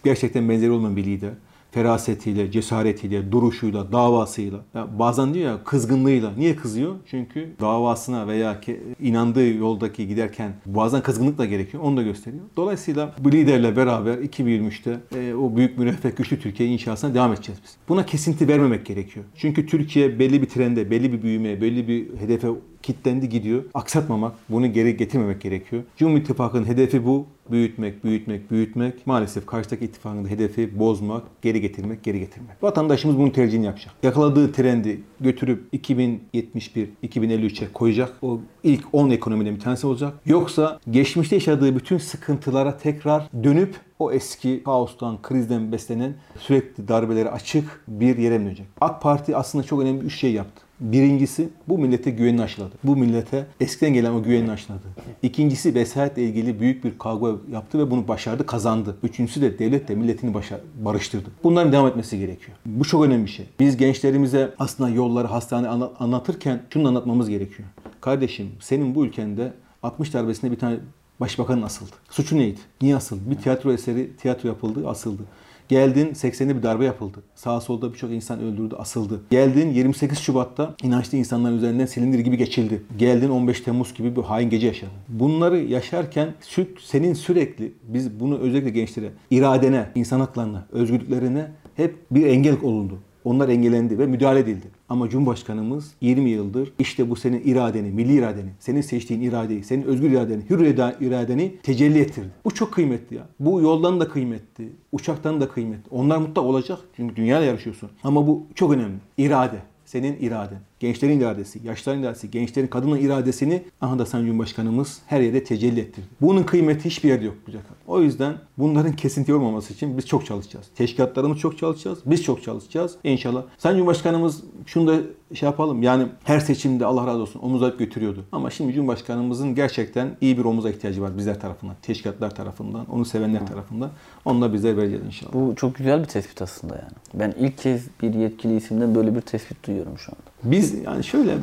[0.09, 1.33] gerçekten benzeri olmayan bir lider
[1.71, 4.59] ferasetiyle, cesaretiyle, duruşuyla, davasıyla.
[4.75, 6.33] Ya bazen diyor ya kızgınlığıyla.
[6.39, 6.95] Niye kızıyor?
[7.07, 11.83] Çünkü davasına veya ki inandığı yoldaki giderken bazen kızgınlık da gerekiyor.
[11.83, 12.43] Onu da gösteriyor.
[12.57, 17.77] Dolayısıyla bu liderle beraber 2023'te e, o büyük müreffeh güçlü Türkiye inşasına devam edeceğiz biz.
[17.89, 19.27] Buna kesinti vermemek gerekiyor.
[19.37, 22.49] Çünkü Türkiye belli bir trende, belli bir büyümeye, belli bir hedefe
[22.83, 23.65] kitlendi gidiyor.
[23.75, 25.83] Aksatmamak, bunu geri getirmemek gerekiyor.
[25.97, 27.27] Cumhur İttifakı'nın hedefi bu.
[27.51, 29.07] Büyütmek, büyütmek, büyütmek.
[29.07, 32.63] Maalesef karşıdaki ittifakın hedefi bozmak, geri getirmek, geri getirmek.
[32.63, 33.95] Vatandaşımız bunun tercihini yapacak.
[34.03, 38.13] Yakaladığı trendi götürüp 2071, 2053'e koyacak.
[38.23, 40.15] O ilk 10 ekonomiden bir tanesi olacak.
[40.27, 47.83] Yoksa geçmişte yaşadığı bütün sıkıntılara tekrar dönüp o eski kaostan, krizden beslenen sürekli darbeleri açık
[47.89, 48.67] bir yere mi dönecek?
[48.81, 50.68] AK Parti aslında çok önemli bir şey yaptı.
[50.81, 52.75] Birincisi bu millete güvenini aşıladı.
[52.85, 54.83] Bu millete eskiden gelen o güvenini aşıladı.
[55.23, 58.97] İkincisi vesayetle ilgili büyük bir kavga yaptı ve bunu başardı, kazandı.
[59.03, 61.29] Üçüncüsü de devletle milletini başar, barıştırdı.
[61.45, 62.59] Bunların devam etmesi gerekiyor.
[62.67, 63.47] Bu çok önemli bir şey.
[63.61, 67.69] Biz gençlerimize aslında yolları, hastane anlatırken şunu anlatmamız gerekiyor.
[68.01, 69.53] Kardeşim senin bu ülkende
[69.83, 70.77] 60 darbesinde bir tane
[71.21, 71.91] başbakan asıldı.
[72.11, 72.59] Suçu neydi?
[72.83, 73.21] Niye asıldı?
[73.31, 75.23] Bir tiyatro eseri tiyatro yapıldı, asıldı.
[75.69, 77.19] Geldin 80'de bir darbe yapıldı.
[77.35, 79.21] Sağ solda birçok insan öldürdü, asıldı.
[79.31, 82.83] Geldin 28 Şubat'ta inançlı insanların üzerinden silindir gibi geçildi.
[82.99, 84.93] Geldin 15 Temmuz gibi bir hain gece yaşadın.
[85.09, 86.35] Bunları yaşarken
[86.81, 92.99] senin sürekli biz bunu özellikle gençlere iradene, insan haklarına, özgürlüklerine hep bir engel olundu.
[93.29, 94.67] Onlar engellendi ve müdahale edildi.
[94.89, 100.11] Ama Cumhurbaşkanımız 20 yıldır işte bu senin iradeni, milli iradeni, senin seçtiğin iradeyi, senin özgür
[100.11, 100.61] iradeni, hür
[101.01, 102.31] iradeni tecelli ettirdi.
[102.45, 103.27] Bu çok kıymetli ya.
[103.41, 105.91] Bu yoldan da kıymetli, uçaktan da kıymetli.
[105.91, 107.91] Onlar mutlak olacak çünkü dünyayla yarışıyorsun.
[108.05, 108.99] Ama bu çok önemli.
[109.19, 110.61] İrade senin iraden.
[110.81, 116.07] Gençlerin iradesi, yaşların iradesi, gençlerin kadının iradesini aha da Sayın Cumhurbaşkanımız her yere tecelli ettirdi.
[116.21, 120.67] Bunun kıymeti hiçbir yerde yok Güzel O yüzden bunların kesinti olmaması için biz çok çalışacağız.
[120.75, 121.99] Teşkilatlarımız çok çalışacağız.
[122.07, 122.97] Biz çok çalışacağız.
[123.05, 123.43] İnşallah.
[123.59, 125.01] Sayın Cumhurbaşkanımız şunu da
[125.35, 125.83] şey yapalım.
[125.83, 128.25] Yani her seçimde Allah razı olsun omuz alıp götürüyordu.
[128.33, 131.77] Ama şimdi Cumhurbaşkanımızın gerçekten iyi bir omuza ihtiyacı var bizler tarafından.
[131.83, 133.91] Teşkilatlar tarafından, onu sevenler tarafından.
[134.25, 135.33] Onu da bizler vereceğiz inşallah.
[135.33, 136.93] Bu çok güzel bir tespit aslında yani.
[137.15, 140.28] Ben ilk kez bir yetkili isimden böyle bir tespit duyuyorum şu anda.
[140.45, 141.39] Biz yani şöyle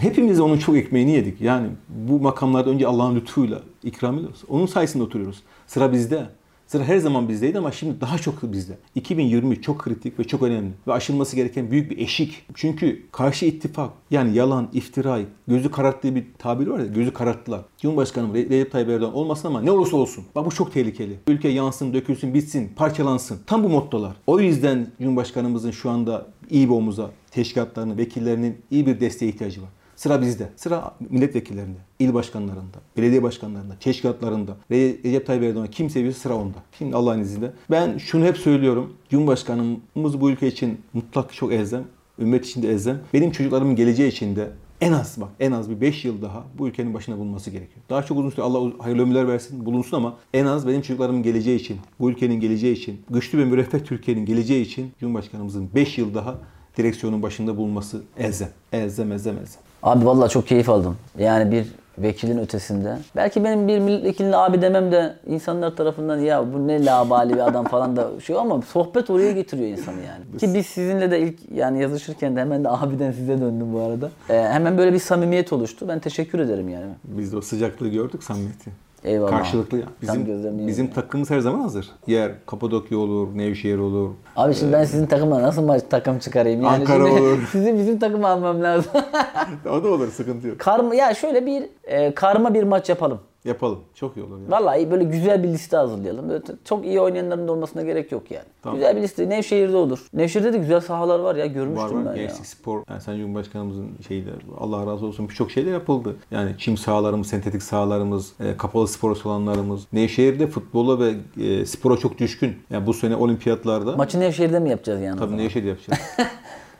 [0.00, 1.40] hepimiz onun çok ekmeğini yedik.
[1.40, 4.42] Yani bu makamlarda önce Allah'ın lütfuyla ikram ediyoruz.
[4.48, 5.42] Onun sayesinde oturuyoruz.
[5.66, 6.26] Sıra bizde.
[6.66, 8.78] Sıra her zaman bizdeydi ama şimdi daha çok bizde.
[8.94, 12.46] 2020 çok kritik ve çok önemli ve aşılması gereken büyük bir eşik.
[12.54, 17.60] Çünkü karşı ittifak yani yalan, iftira, gözü kararttığı bir tabir var ya gözü kararttılar.
[17.78, 20.24] Cumhurbaşkanı Recep Tayyip Erdoğan olmasın ama ne olursa olsun.
[20.34, 21.18] Bak bu çok tehlikeli.
[21.28, 23.38] Ülke yansın, dökülsün, bitsin, parçalansın.
[23.46, 24.16] Tam bu mottolar.
[24.26, 29.68] O yüzden Cumhurbaşkanımızın şu anda iyi bir omuza, teşkilatlarının, vekillerinin iyi bir desteğe ihtiyacı var.
[29.96, 30.48] Sıra bizde.
[30.56, 34.56] Sıra milletvekillerinde, il başkanlarında, belediye başkanlarında, teşkilatlarında.
[34.70, 36.58] Recep Tayyip Erdoğan kim seviyorsa sıra onda.
[36.78, 37.52] Şimdi Allah'ın izniyle.
[37.70, 38.96] Ben şunu hep söylüyorum.
[39.10, 41.84] Cumhurbaşkanımız bu ülke için mutlak çok elzem.
[42.18, 43.00] Ümmet için de elzem.
[43.12, 44.50] Benim çocuklarımın geleceği için de
[44.84, 47.80] en az bak en az bir 5 yıl daha bu ülkenin başına bulunması gerekiyor.
[47.90, 51.58] Daha çok uzun süre Allah hayırlı ömürler versin bulunsun ama en az benim çocuklarımın geleceği
[51.58, 56.38] için, bu ülkenin geleceği için, güçlü ve müreffeh Türkiye'nin geleceği için Cumhurbaşkanımızın 5 yıl daha
[56.76, 58.50] direksiyonun başında bulunması elzem.
[58.72, 59.60] Elzem, elzem, elzem.
[59.82, 60.96] Abi vallahi çok keyif aldım.
[61.18, 61.66] Yani bir
[61.98, 62.98] vekilin ötesinde.
[63.16, 67.64] Belki benim bir milletvekiline abi demem de insanlar tarafından ya bu ne labali bir adam
[67.64, 70.38] falan da şey ama sohbet oraya getiriyor insanı yani.
[70.38, 74.10] Ki biz sizinle de ilk yani yazışırken de hemen de abiden size döndüm bu arada.
[74.30, 75.88] Ee, hemen böyle bir samimiyet oluştu.
[75.88, 76.92] Ben teşekkür ederim yani.
[77.04, 78.70] Biz de o sıcaklığı gördük samimiyeti.
[79.04, 79.30] Eyvallah.
[79.30, 79.84] Karşılıklı ya.
[80.02, 80.26] Bizim,
[80.66, 81.90] bizim takımımız her zaman hazır.
[82.06, 84.10] Yer Kapadokya olur, Nevşehir olur.
[84.36, 86.62] Abi şimdi ben sizin takıma nasıl maç takım çıkarayım?
[86.62, 87.38] Yani Ankara olur.
[87.52, 88.92] Sizin bizim takımı almam lazım.
[89.70, 90.58] o da olur sıkıntı yok.
[90.58, 93.20] karma ya şöyle bir e, karma bir maç yapalım.
[93.44, 93.78] Yapalım.
[93.94, 94.50] Çok iyi olur ya.
[94.50, 96.28] Vallahi böyle güzel bir liste hazırlayalım.
[96.28, 98.44] Böyle çok iyi oynayanların da olmasına gerek yok yani.
[98.62, 98.76] Tamam.
[98.78, 99.28] Güzel bir liste.
[99.28, 100.06] Nevşehir'de olur.
[100.14, 101.44] Nevşehir'de de güzel sahalar var ya.
[101.44, 102.14] Var Görmüştüm var.
[102.14, 102.26] ben ya.
[102.26, 102.82] Gençlik spor.
[102.90, 106.16] Yani Sayın Cumhurbaşkanımızın şeyiyle Allah razı olsun birçok şeyler yapıldı.
[106.30, 109.86] Yani çim sahalarımız, sentetik sahalarımız, e, kapalı spor salonlarımız.
[109.92, 111.14] Nevşehir'de futbola ve
[111.44, 112.56] e, spora çok düşkün.
[112.70, 115.18] Yani bu sene olimpiyatlarda Maçı Nevşehir'de mi yapacağız yani?
[115.18, 115.36] tabii?
[115.36, 116.00] Nevşehir'de yapacağız.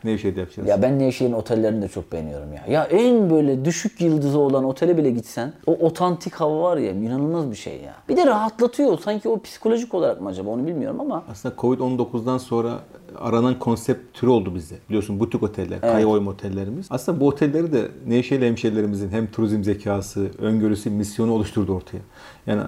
[0.05, 0.69] Nevşehir'de yapacağız.
[0.69, 2.63] Ya ben Nevşehir'in otellerini de çok beğeniyorum ya.
[2.69, 7.51] Ya en böyle düşük yıldızı olan otele bile gitsen o otantik hava var ya inanılmaz
[7.51, 7.95] bir şey ya.
[8.09, 8.99] Bir de rahatlatıyor.
[8.99, 12.79] Sanki o psikolojik olarak mı acaba onu bilmiyorum ama Aslında Covid-19'dan sonra
[13.21, 14.75] aranan konsept türü oldu bizde.
[14.89, 16.87] Biliyorsun butik oteller, kaya oyma otellerimiz.
[16.91, 21.99] Aslında bu otelleri de Nevşehirli hemşehrilerimizin hem turizm zekası, öngörüsü, misyonu oluşturdu ortaya.
[22.47, 22.63] Yani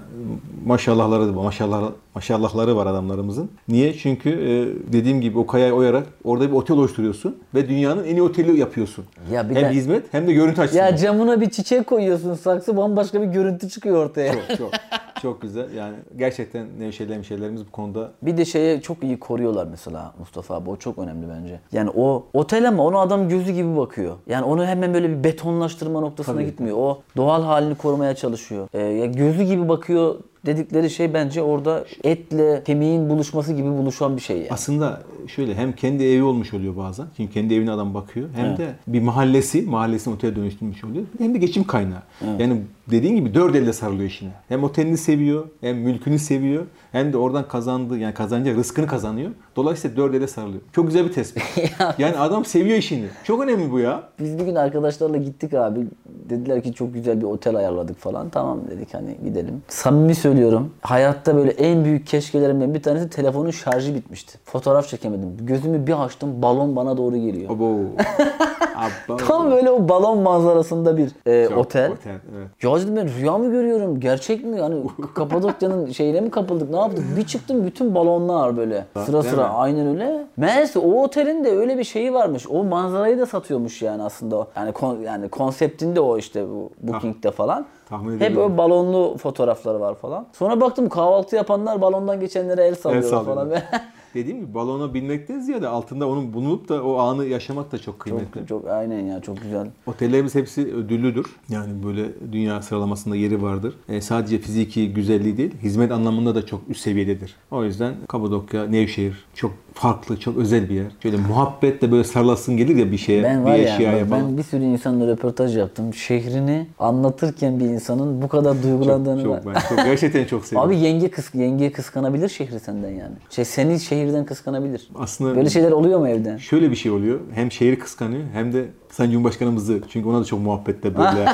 [0.67, 3.51] maşallahları maşallah maşallahları var adamlarımızın.
[3.69, 3.95] Niye?
[3.95, 8.23] Çünkü e, dediğim gibi o kayayı oyarak orada bir otel oluşturuyorsun ve dünyanın en iyi
[8.23, 9.05] oteli yapıyorsun.
[9.33, 10.85] Ya bir hem de- hizmet hem de görüntü açısından.
[10.87, 14.33] ya camına bir çiçek koyuyorsun saksı bambaşka bir görüntü çıkıyor ortaya.
[14.33, 14.71] çok çok
[15.27, 15.75] çok güzel.
[15.75, 20.71] Yani gerçekten Nevşehirli hemşehrilerimiz bu konuda Bir de şeye çok iyi koruyorlar mesela Mustafa abi.
[20.71, 21.61] O çok önemli bence.
[21.73, 24.17] Yani o otel ama ona adam gözü gibi bakıyor.
[24.27, 26.47] Yani onu hemen böyle bir betonlaştırma noktasına Tabii.
[26.47, 26.77] gitmiyor.
[26.77, 28.69] O doğal halini korumaya çalışıyor.
[28.73, 30.15] Ee, ya gözü gibi bakıyor
[30.47, 34.49] dedikleri şey bence orada etle kemiğin buluşması gibi buluşan bir şey yani.
[34.51, 37.07] Aslında şöyle hem kendi evi olmuş oluyor bazen.
[37.17, 38.29] Çünkü kendi evine adam bakıyor.
[38.37, 41.05] Hem de bir mahallesi, mahallesini otele dönüştürmüş oluyor.
[41.19, 42.03] Hem de geçim kaynağı.
[42.39, 44.31] Yani dediğin gibi dört elle sarılıyor işine.
[44.49, 46.65] Hem otelini seviyor, hem mülkünü seviyor.
[46.97, 49.31] Hem de oradan kazandığı yani kazanacağı rızkını kazanıyor.
[49.57, 50.61] Dolayısıyla dört elle sarılıyor.
[50.73, 51.43] Çok güzel bir tespit.
[51.99, 53.07] yani adam seviyor işini.
[53.25, 54.03] Çok önemli bu ya.
[54.19, 55.87] Biz bir gün arkadaşlarla gittik abi.
[56.07, 58.29] Dediler ki çok güzel bir otel ayarladık falan.
[58.29, 59.63] Tamam dedik hani gidelim.
[59.69, 60.73] Samimi söylüyorum.
[60.81, 64.39] Hayatta böyle en büyük keşkelerimden bir tanesi telefonun şarjı bitmişti.
[64.45, 65.37] Fotoğraf çekemedim.
[65.41, 67.51] Gözümü bir açtım balon bana doğru geliyor.
[67.51, 67.79] Abo.
[69.27, 71.91] Tam böyle o balon manzarasında bir e, Çok otel.
[71.93, 72.49] Otel, evet.
[72.63, 74.01] Ya dedim ben rüya mı görüyorum?
[74.01, 74.59] Gerçek mi?
[74.59, 74.83] Yani
[75.15, 76.71] Kapadokya'nın şeyine mi kapıldık?
[76.71, 77.17] Ne yaptık?
[77.17, 78.87] Bir çıktım bütün balonlar böyle.
[79.07, 79.55] Sıra Değil sıra mi?
[79.55, 80.27] aynen öyle.
[80.37, 82.47] Meğerse o otelin de öyle bir şeyi varmış.
[82.51, 84.47] O manzarayı da satıyormuş yani aslında.
[84.57, 87.67] Yani kon, yani konseptinde o işte bu Booking'de falan.
[87.89, 88.51] Tahmin Hep edebiliyorum.
[88.51, 90.27] öyle balonlu fotoğrafları var falan.
[90.33, 93.51] Sonra baktım kahvaltı yapanlar balondan geçenlere el sallıyorlar falan.
[94.17, 98.41] Dediğim gibi balona binmekten ziyade altında onun bulunup da o anı yaşamak da çok kıymetli.
[98.41, 99.71] çok, çok aynen ya çok güzel.
[99.87, 101.27] Otellerimiz hepsi ödüllüdür.
[101.49, 103.75] Yani böyle dünya sıralamasında yeri vardır.
[103.89, 107.37] E, sadece fiziki güzelliği değil, hizmet anlamında da çok üst seviyededir.
[107.51, 110.87] O yüzden Kapadokya, Nevşehir çok farklı, çok özel bir yer.
[111.03, 114.29] Şöyle muhabbetle böyle sarılasın gelir ya bir şeye, Ben bir var ya eşyaya bak falan.
[114.29, 115.95] ben bir sürü insanla röportaj yaptım.
[115.95, 120.71] Şehrini anlatırken bir insanın bu kadar duygulandığını çok, çok, ben çok, gerçekten çok seviyorum.
[120.71, 123.15] Abi yenge kıs yenge kıskanabilir şehri senden yani.
[123.31, 124.89] Şey seni şehirden kıskanabilir.
[124.95, 126.37] Aslında Böyle şeyler oluyor mu evden?
[126.37, 127.21] şöyle bir şey oluyor.
[127.35, 129.81] Hem şehri kıskanıyor hem de Sayın Cumhurbaşkanımızı.
[129.89, 131.29] Çünkü ona da çok muhabbetle böyle.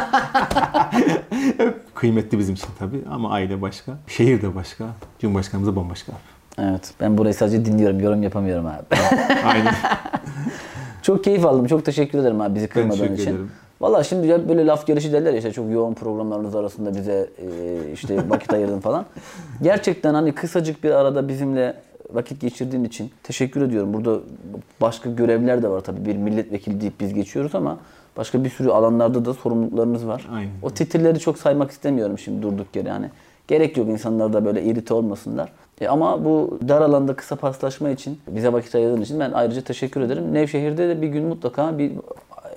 [1.94, 3.02] Kıymetli bizim için tabii.
[3.10, 3.98] Ama aile başka.
[4.06, 4.84] Şehir de başka.
[5.20, 6.12] Cumhurbaşkanımız da bambaşka.
[6.58, 6.94] Evet.
[7.00, 8.00] Ben burayı sadece dinliyorum.
[8.00, 8.84] Yorum yapamıyorum abi.
[9.44, 9.74] Aynen.
[11.02, 11.66] çok keyif aldım.
[11.66, 13.30] Çok teşekkür ederim abi bizi kırmadığın teşekkür için.
[13.30, 13.50] ederim.
[13.80, 18.16] Valla şimdi böyle laf gelişi derler ya işte çok yoğun programlarınız arasında bize e, işte
[18.28, 19.06] vakit ayırdın falan.
[19.62, 21.74] Gerçekten hani kısacık bir arada bizimle
[22.12, 23.94] vakit geçirdiğin için teşekkür ediyorum.
[23.94, 24.20] Burada
[24.80, 26.06] başka görevler de var tabii.
[26.06, 27.78] Bir milletvekili deyip biz geçiyoruz ama
[28.16, 30.28] başka bir sürü alanlarda da sorumluluklarınız var.
[30.32, 30.50] Aynen.
[30.62, 33.10] O titirleri çok saymak istemiyorum şimdi durduk yere yani.
[33.48, 35.52] Gerek yok insanlar da böyle irite olmasınlar.
[35.82, 40.00] E ama bu dar alanda kısa paslaşma için bize vakit ayırdığın için ben ayrıca teşekkür
[40.00, 40.34] ederim.
[40.34, 41.92] Nevşehir'de de bir gün mutlaka bir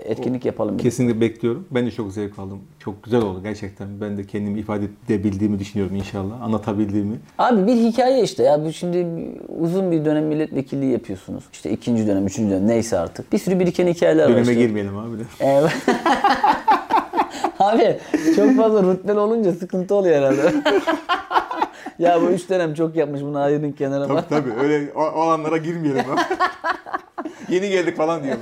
[0.03, 0.77] etkinlik yapalım.
[0.77, 1.67] Kesinlikle bekliyorum.
[1.71, 2.59] Ben de çok zevk aldım.
[2.79, 4.01] Çok güzel oldu gerçekten.
[4.01, 6.41] Ben de kendimi ifade edebildiğimi düşünüyorum inşallah.
[6.41, 7.15] Anlatabildiğimi.
[7.37, 8.65] Abi bir hikaye işte ya.
[8.65, 9.07] Bu Şimdi
[9.59, 11.43] uzun bir dönem milletvekilliği yapıyorsunuz.
[11.53, 13.33] İşte ikinci dönem, üçüncü dönem neyse artık.
[13.33, 14.29] Bir sürü biriken hikayeler var.
[14.29, 14.53] Döneme işte.
[14.53, 15.23] girmeyelim abi de.
[15.39, 15.71] Evet.
[17.65, 17.97] Abi
[18.35, 20.53] çok fazla rütbeli olunca sıkıntı oluyor herhalde.
[21.99, 24.29] ya bu üç dönem çok yapmış bunu ayırın kenara bak.
[24.29, 24.59] Tabii tabii.
[24.59, 26.05] Öyle o, o alanlara girmeyelim.
[27.49, 28.41] Yeni geldik falan diyorum.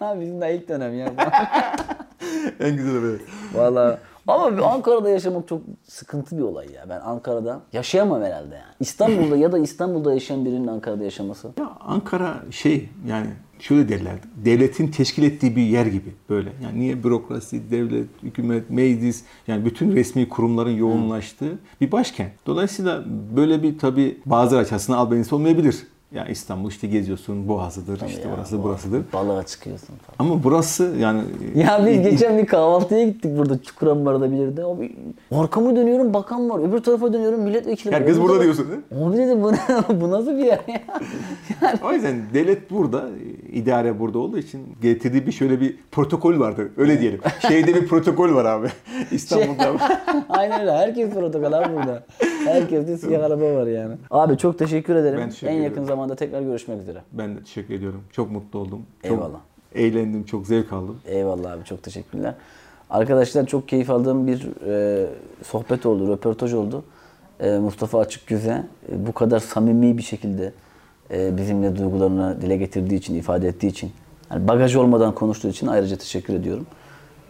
[0.00, 1.12] Abi bizim daha ilk dönem ya.
[2.60, 3.22] en güzel böyle.
[3.54, 3.98] Valla.
[4.26, 6.86] Ama Ankara'da yaşamak çok sıkıntı bir olay ya.
[6.88, 8.74] Ben Ankara'da yaşayamam herhalde yani.
[8.80, 11.48] İstanbul'da ya da İstanbul'da yaşayan birinin Ankara'da yaşaması.
[11.58, 14.26] Ya Ankara şey yani şöyle derlerdi.
[14.44, 16.52] Devletin teşkil ettiği bir yer gibi böyle.
[16.62, 22.32] Yani niye bürokrasi, devlet, hükümet, meclis yani bütün resmi kurumların yoğunlaştığı bir başkent.
[22.46, 23.04] Dolayısıyla
[23.36, 25.86] böyle bir tabi bazıları açısından albenisi olmayabilir.
[26.14, 29.02] Ya İstanbul işte geziyorsun, Boğazı'dır, işte Ya, orası bu- burasıdır.
[29.12, 30.30] Balığa çıkıyorsun falan.
[30.30, 31.20] Ama burası yani
[31.54, 34.64] Ya biz geçen bir kahvaltıya gittik burada Çukurambar'da bir yerde.
[34.64, 34.96] Abi
[35.32, 36.68] arkamı dönüyorum bakan var.
[36.68, 38.00] Öbür tarafa dönüyorum milletvekili var.
[38.00, 39.08] herkes burada diyorsun değil mi?
[39.08, 39.52] Abi dedim bu,
[40.00, 40.80] bu nasıl bir yer ya?
[41.84, 43.04] O yüzden devlet burada,
[43.52, 46.68] idare burada olduğu için getirdiği bir şöyle bir protokol vardır.
[46.76, 47.20] Öyle diyelim.
[47.48, 48.68] Şeyde bir protokol var abi.
[49.10, 49.72] İstanbul'da.
[50.28, 50.72] Aynen öyle.
[50.72, 52.02] Herkes protokol abi burada.
[52.44, 53.94] Herkeste siyah araba var yani.
[54.10, 55.18] Abi çok teşekkür ederim.
[55.18, 55.86] Ben teşekkür en yakın ederim.
[56.04, 57.02] Zamanda tekrar görüşmek üzere.
[57.12, 58.02] ben de teşekkür ediyorum.
[58.12, 58.82] Çok mutlu oldum.
[59.02, 59.40] Çok Eyvallah.
[59.74, 60.98] eğlendim, çok zevk aldım.
[61.06, 62.34] Eyvallah abi çok teşekkürler.
[62.90, 65.06] Arkadaşlar çok keyif aldığım bir e,
[65.42, 66.84] sohbet oldu, röportaj oldu.
[67.40, 70.52] E, Mustafa Açıkgüze e, bu kadar samimi bir şekilde
[71.10, 73.92] e, bizimle duygularını dile getirdiği için, ifade ettiği için,
[74.30, 76.66] yani bagaj olmadan konuştuğu için ayrıca teşekkür ediyorum.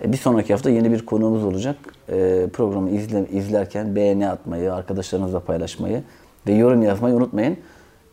[0.05, 1.77] E, bir sonraki hafta yeni bir konuğumuz olacak.
[2.09, 6.03] E, programı izle, izlerken beğeni atmayı, arkadaşlarınızla paylaşmayı
[6.47, 7.57] ve yorum yazmayı unutmayın.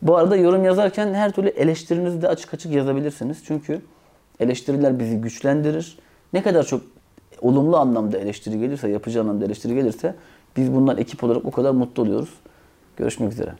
[0.02, 3.38] Bu arada yorum yazarken her türlü eleştirinizi de açık açık yazabilirsiniz.
[3.44, 3.82] Çünkü
[4.40, 5.98] eleştiriler bizi güçlendirir.
[6.32, 6.82] Ne kadar çok
[7.40, 10.14] olumlu anlamda eleştiri gelirse, yapıcı anlamda eleştiri gelirse
[10.56, 12.30] biz bundan ekip olarak o kadar mutlu oluyoruz.
[12.96, 13.52] Görüşmek üzere.